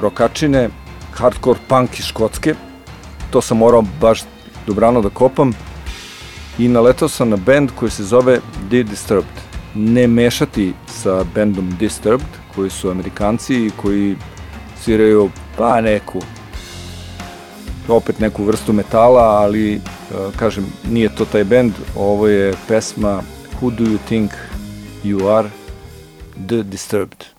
Rokačine, 0.00 0.68
hardcore 1.12 1.58
punk 1.68 1.98
iz 1.98 2.04
Škotske. 2.04 2.54
To 3.30 3.40
sam 3.40 3.58
morao 3.58 3.84
baš 4.00 4.22
dobrano 4.66 5.02
da 5.02 5.08
kopam. 5.08 5.52
I 6.58 6.68
naletao 6.68 7.08
sam 7.08 7.28
na 7.28 7.36
band 7.36 7.70
koji 7.74 7.90
se 7.90 8.04
zove 8.04 8.40
The 8.70 8.82
Disturbed. 8.82 9.34
Ne 9.74 10.06
mešati 10.06 10.74
sa 10.86 11.24
bandom 11.34 11.76
Disturbed, 11.78 12.28
koji 12.54 12.70
su 12.70 12.90
Amerikanci 12.90 13.54
i 13.54 13.70
koji 13.76 14.16
sviraju 14.84 15.30
pa 15.56 15.80
neku 15.80 16.20
opet 17.88 18.20
neku 18.20 18.44
vrstu 18.44 18.72
metala, 18.72 19.22
ali 19.22 19.74
e, 19.74 19.80
kažem, 20.36 20.66
nije 20.90 21.14
to 21.14 21.24
taj 21.24 21.44
band, 21.44 21.72
ovo 21.96 22.28
je 22.28 22.54
pesma 22.68 23.22
Who 23.60 23.70
Do 23.70 23.84
You 23.84 23.98
Think 24.08 24.30
You 25.04 25.28
Are? 25.28 25.50
The 26.46 26.62
Disturbed. 26.62 27.37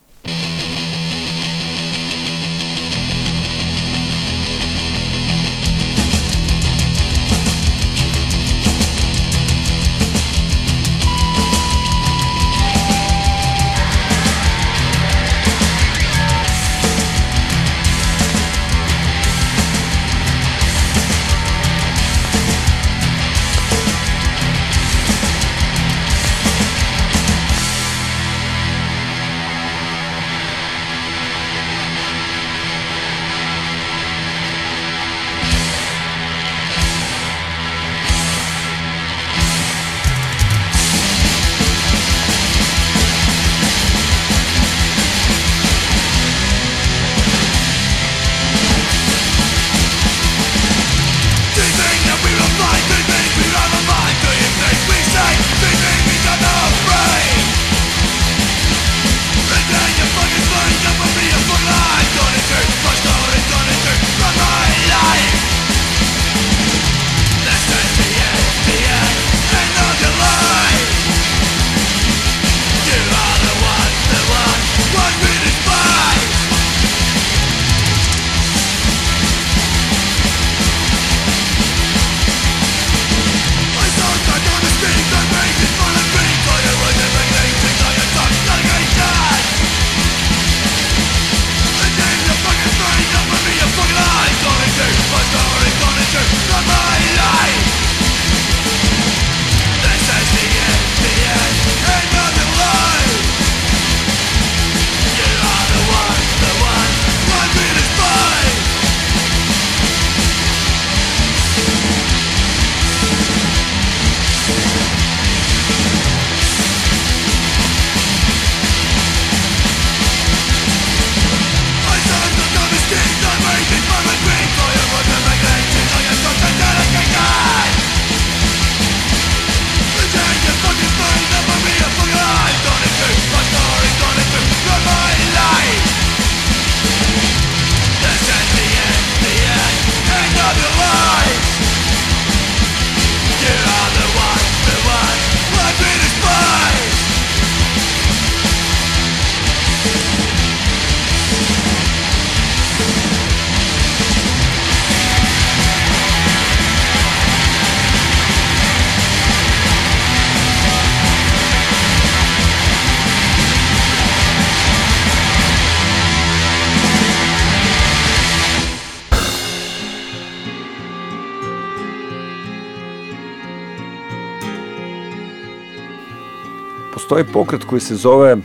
Postoji 177.10 177.34
pokret 177.34 177.64
koji 177.64 177.82
se 177.82 177.96
zove 177.96 178.38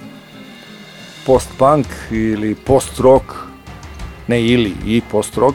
post-punk 1.26 1.86
ili 2.10 2.54
post-rock, 2.54 3.24
ne 4.28 4.42
ili, 4.42 4.72
i 4.86 5.02
post-rock. 5.10 5.54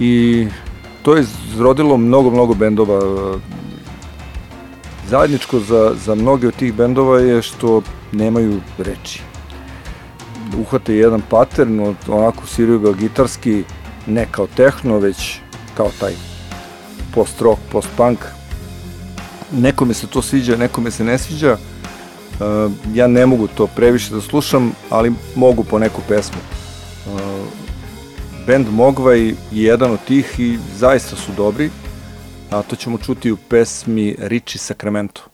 I 0.00 0.46
to 1.02 1.16
je 1.16 1.24
izrodilo 1.52 1.96
mnogo, 1.96 2.30
mnogo 2.30 2.54
bendova. 2.54 3.00
Zajedničko 5.08 5.60
za, 5.60 5.94
za 6.04 6.14
mnoge 6.14 6.48
od 6.48 6.54
tih 6.54 6.74
bendova 6.74 7.18
je 7.18 7.42
što 7.42 7.82
nemaju 8.12 8.60
reči. 8.78 9.22
Uhvate 10.58 10.94
jedan 10.94 11.22
pattern, 11.30 11.94
onako 12.08 12.46
sviraju 12.46 12.80
ga 12.80 12.92
gitarski, 12.92 13.64
ne 14.06 14.26
kao 14.30 14.46
tehno, 14.46 14.98
već 14.98 15.38
kao 15.76 15.90
taj 16.00 16.12
post-rock, 17.14 17.60
post-punk. 17.72 18.18
Nekome 19.52 19.94
se 19.94 20.06
to 20.06 20.22
sviđa, 20.22 20.56
nekome 20.56 20.90
se 20.90 21.04
ne 21.04 21.18
sviđa. 21.18 21.56
Uh, 22.42 22.72
ja 22.94 23.06
ne 23.06 23.26
mogu 23.26 23.48
to 23.48 23.66
previše 23.66 24.14
da 24.14 24.20
slušam, 24.20 24.72
ali 24.90 25.12
mogu 25.36 25.64
po 25.64 25.78
neku 25.78 26.00
pesmu. 26.08 26.38
Uh, 27.06 27.20
band 28.46 28.66
Mogvaj 28.70 29.20
je 29.28 29.34
jedan 29.50 29.90
od 29.90 29.98
tih 30.04 30.34
i 30.38 30.58
zaista 30.76 31.16
su 31.16 31.32
dobri, 31.36 31.70
a 32.50 32.62
to 32.62 32.76
ćemo 32.76 32.98
čuti 32.98 33.32
u 33.32 33.36
pesmi 33.36 34.16
Riči 34.18 34.58
Sacramento. 34.58 35.31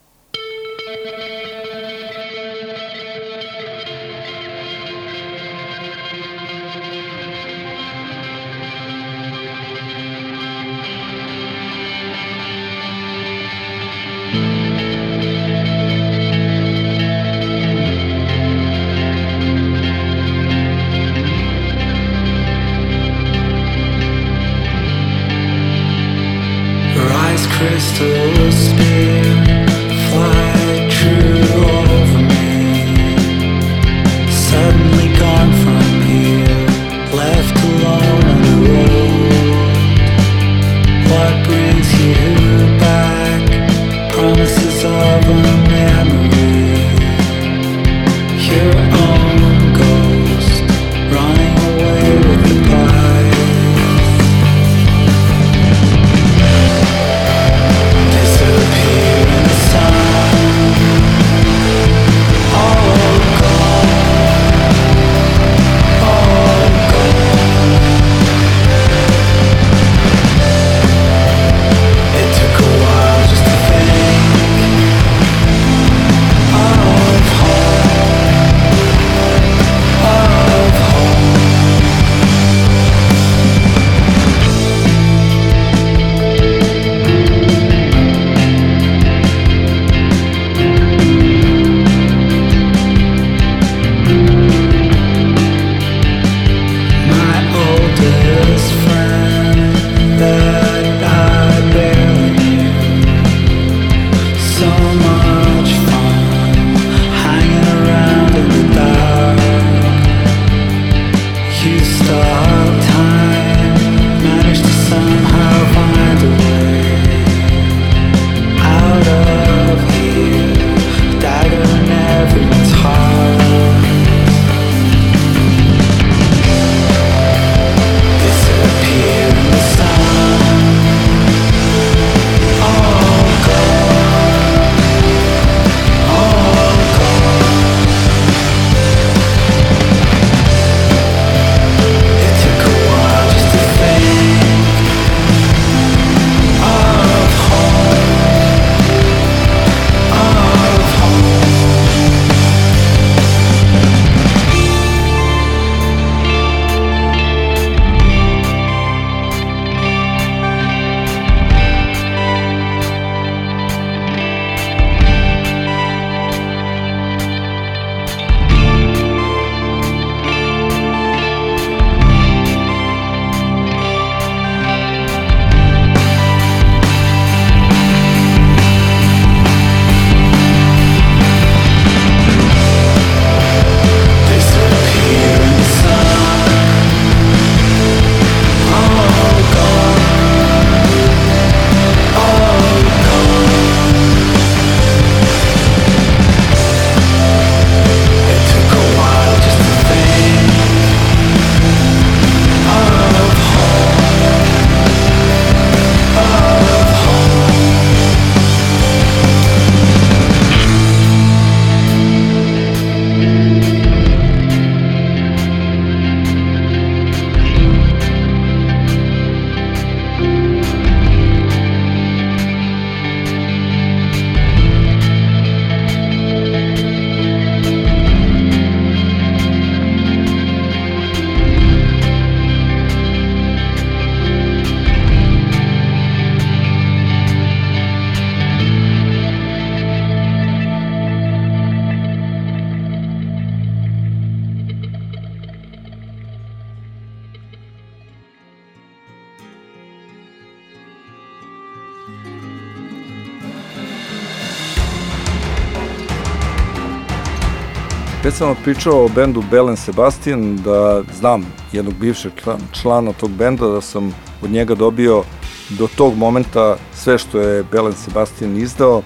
sam 258.38 258.56
pričao 258.64 259.04
o 259.04 259.08
bendu 259.08 259.42
Belen 259.50 259.76
Sebastian, 259.76 260.56
da 260.56 261.02
znam 261.18 261.46
jednog 261.72 261.94
bivšeg 261.94 262.32
člana 262.72 263.12
tog 263.12 263.30
benda, 263.30 263.66
da 263.66 263.80
sam 263.80 264.14
od 264.42 264.50
njega 264.50 264.74
dobio 264.74 265.22
do 265.68 265.88
tog 265.96 266.16
momenta 266.16 266.76
sve 266.94 267.18
što 267.18 267.40
je 267.40 267.64
Belen 267.72 267.92
Sebastian 267.92 268.56
izdao. 268.56 269.02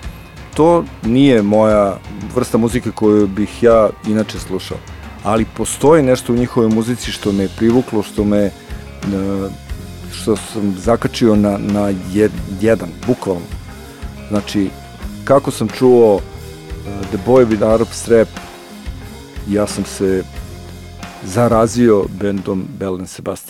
To 0.55 0.85
nije 1.03 1.43
moja 1.43 1.99
vrsta 2.35 2.59
muzike 2.59 2.91
koju 2.91 3.27
bih 3.27 3.63
ja 3.63 3.91
inače 4.07 4.39
slušao, 4.39 4.79
ali 5.25 5.47
postoji 5.57 6.03
nešto 6.03 6.33
u 6.33 6.37
njihovoj 6.37 6.69
muzici 6.69 7.13
što 7.13 7.33
me 7.33 7.43
je 7.43 7.51
privuklo, 7.57 8.03
što 8.03 8.25
me 8.25 8.39
e, 8.39 8.53
što 10.13 10.37
sam 10.37 10.75
zakačio 10.79 11.37
na, 11.37 11.59
na 11.59 11.93
jed, 12.13 12.33
jedan, 12.61 12.89
bukvalno. 13.07 13.47
Znači, 14.29 14.71
kako 15.25 15.51
sam 15.51 15.69
čuo 15.69 16.19
e, 16.19 16.21
The 17.09 17.19
Boy 17.27 17.47
with 17.47 17.75
Arab 17.75 17.89
Strap, 17.93 18.29
ja 19.49 19.67
sam 19.67 19.85
se 19.85 20.25
zarazio 21.25 22.05
bendom 22.21 22.67
Belen 22.79 23.07
Sebastian. 23.07 23.42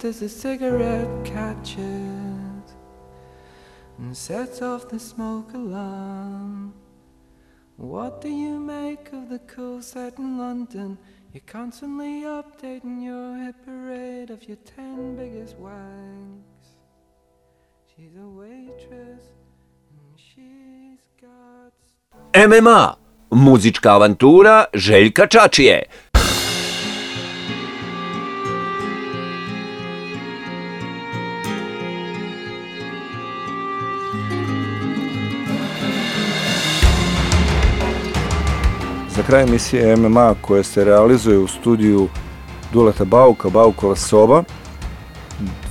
Seat 0.00 0.08
as 0.08 0.20
the 0.20 0.28
cigarette 0.28 1.24
catches 1.24 2.74
and 3.98 4.16
sets 4.16 4.62
off 4.62 4.88
the 4.88 4.98
smoke 4.98 5.52
alarm. 5.54 6.72
What 7.76 8.20
do 8.20 8.28
you 8.28 8.58
make 8.58 9.12
of 9.12 9.28
the 9.28 9.40
cool 9.54 9.82
set 9.82 10.18
in 10.18 10.38
London? 10.38 10.98
You're 11.32 11.42
constantly 11.46 12.22
updating 12.22 13.02
your 13.02 13.36
hit 13.44 13.54
parade 13.64 14.30
of 14.30 14.46
your 14.48 14.58
ten 14.76 15.16
biggest 15.16 15.56
wanks. 15.58 16.76
She's 17.86 18.16
a 18.16 18.28
waitress 18.28 19.24
and 19.90 20.16
she's 20.16 21.00
got. 21.20 21.72
MMA. 22.32 22.94
Muzička 23.30 23.94
avantura 23.94 24.64
Željka 24.74 25.26
Čačije. 25.26 25.82
Za 39.20 39.26
kraj 39.26 39.42
emisije 39.42 39.96
MMA 39.96 40.34
koja 40.40 40.62
se 40.62 40.84
realizuje 40.84 41.38
u 41.38 41.48
studiju 41.48 42.08
Duleta 42.72 43.04
Bauka, 43.04 43.48
Baukova 43.48 43.96
soba, 43.96 44.42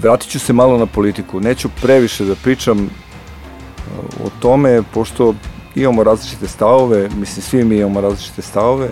vratit 0.02 0.32
ću 0.32 0.40
se 0.40 0.54
malo 0.54 0.78
na 0.78 0.86
politiku. 0.86 1.40
Neću 1.40 1.70
previše 1.82 2.26
da 2.26 2.36
pričam 2.36 2.80
uh, 2.80 4.26
o 4.26 4.30
tome, 4.40 4.82
pošto 4.94 5.34
imamo 5.76 6.04
različite 6.04 6.48
stavove, 6.48 7.10
mislim 7.10 7.42
svi 7.42 7.64
mi 7.64 7.78
imamo 7.78 8.02
različite 8.02 8.42
stavove, 8.42 8.90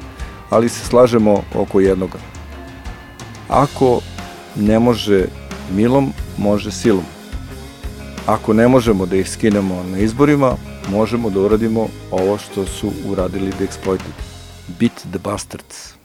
ali 0.50 0.70
se 0.70 0.86
slažemo 0.86 1.44
oko 1.56 1.80
jednoga. 1.80 2.18
Ako 3.50 4.02
ne 4.56 4.80
može 4.80 5.26
milom, 5.72 6.14
može 6.38 6.72
silom. 6.72 7.06
Ako 8.26 8.54
ne 8.54 8.68
možemo 8.68 9.06
da 9.06 9.16
ih 9.16 9.30
skinemo 9.30 9.84
na 9.84 9.98
izborima, 9.98 10.56
možemo 10.92 11.30
da 11.30 11.40
uradimo 11.40 11.88
ovo 12.12 12.38
što 12.38 12.66
su 12.66 12.92
uradili 13.06 13.52
The 13.52 13.66
Exploited. 13.66 14.27
Beat 14.76 14.96
the 15.12 15.20
Bastards. 15.20 15.97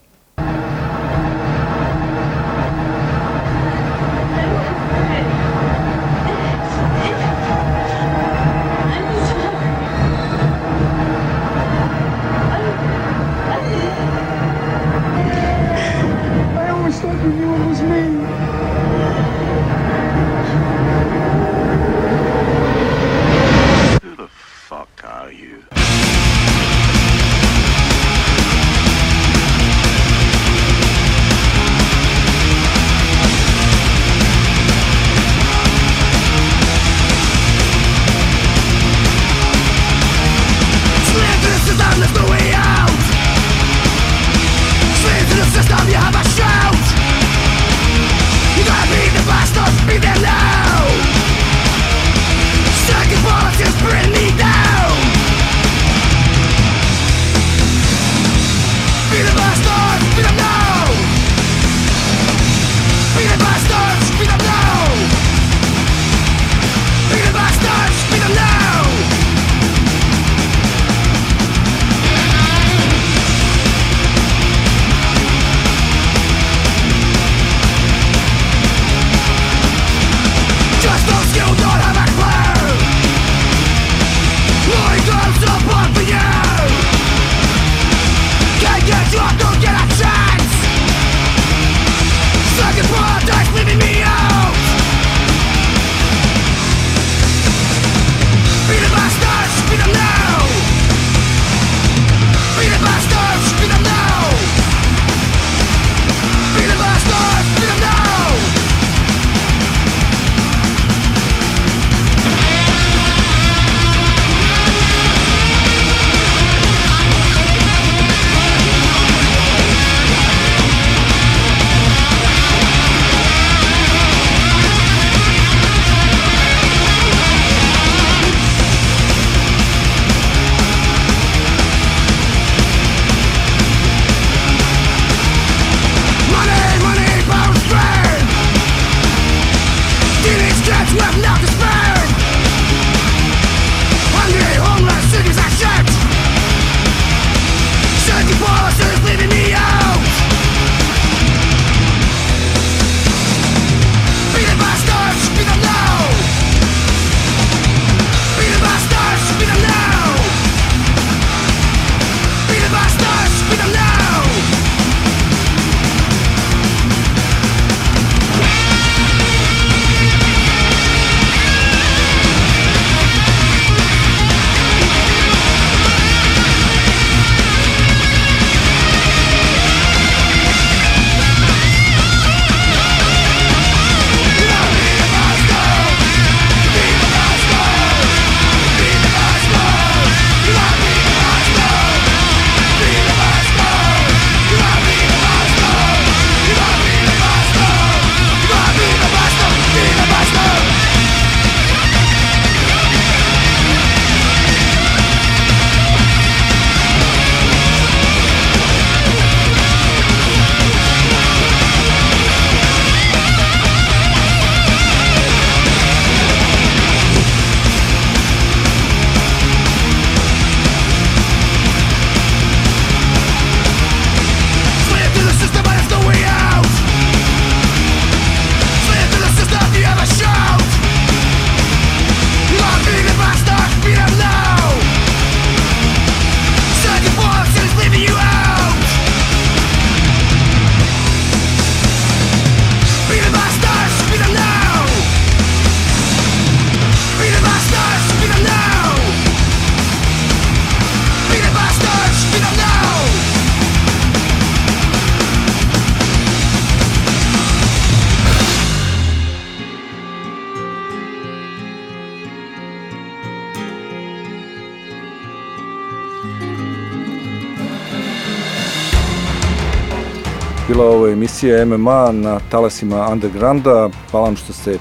Emisija 271.42 271.66
MMA 271.66 272.12
na 272.12 272.40
talasima 272.50 273.08
Undergrounda. 273.08 273.90
Hvala 274.10 274.26
vam 274.26 274.36
što 274.36 274.52
ste 274.52 274.78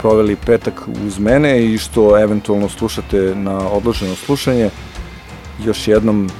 proveli 0.00 0.36
petak 0.36 0.82
uz 1.06 1.18
mene 1.18 1.64
i 1.64 1.78
što 1.78 2.22
eventualno 2.22 2.68
slušate 2.68 3.34
na 3.34 3.70
odloženo 3.70 4.14
slušanje. 4.14 4.70
Još 5.64 5.88
jednom 5.88 6.26
e, 6.26 6.30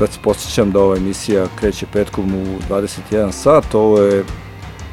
već 0.00 0.10
posjećam 0.22 0.72
da 0.72 0.80
ova 0.80 0.96
emisija 0.96 1.46
kreće 1.60 1.86
petkom 1.92 2.34
u 2.34 2.44
21 2.70 3.32
sat. 3.32 3.74
Ovo 3.74 3.98
je 3.98 4.24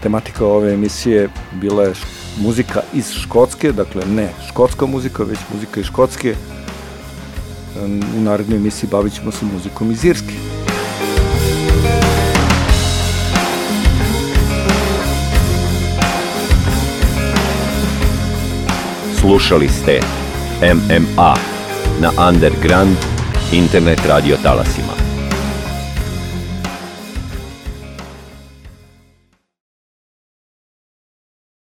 tematika 0.04 0.46
ove 0.46 0.74
emisije 0.74 1.30
bila 1.52 1.84
je 1.84 1.94
muzika 2.38 2.82
iz 2.94 3.12
Škotske, 3.12 3.72
dakle 3.72 4.06
ne 4.06 4.30
škotska 4.50 4.86
muzika, 4.86 5.24
već 5.24 5.40
muzika 5.54 5.80
iz 5.80 5.86
Škotske. 5.86 6.30
E, 6.30 6.36
U 8.18 8.22
narednoj 8.22 8.58
emisiji 8.58 8.90
bavit 8.92 9.14
ćemo 9.14 9.32
se 9.32 9.46
muzikom 9.46 9.92
iz 9.92 10.06
Irske. 10.06 10.49
Slušali 19.30 19.70
ste 19.70 20.00
MMA 20.62 21.34
na 22.02 22.28
Underground 22.30 22.98
internet 23.52 24.00
radio 24.08 24.38
talasima. 24.44 24.89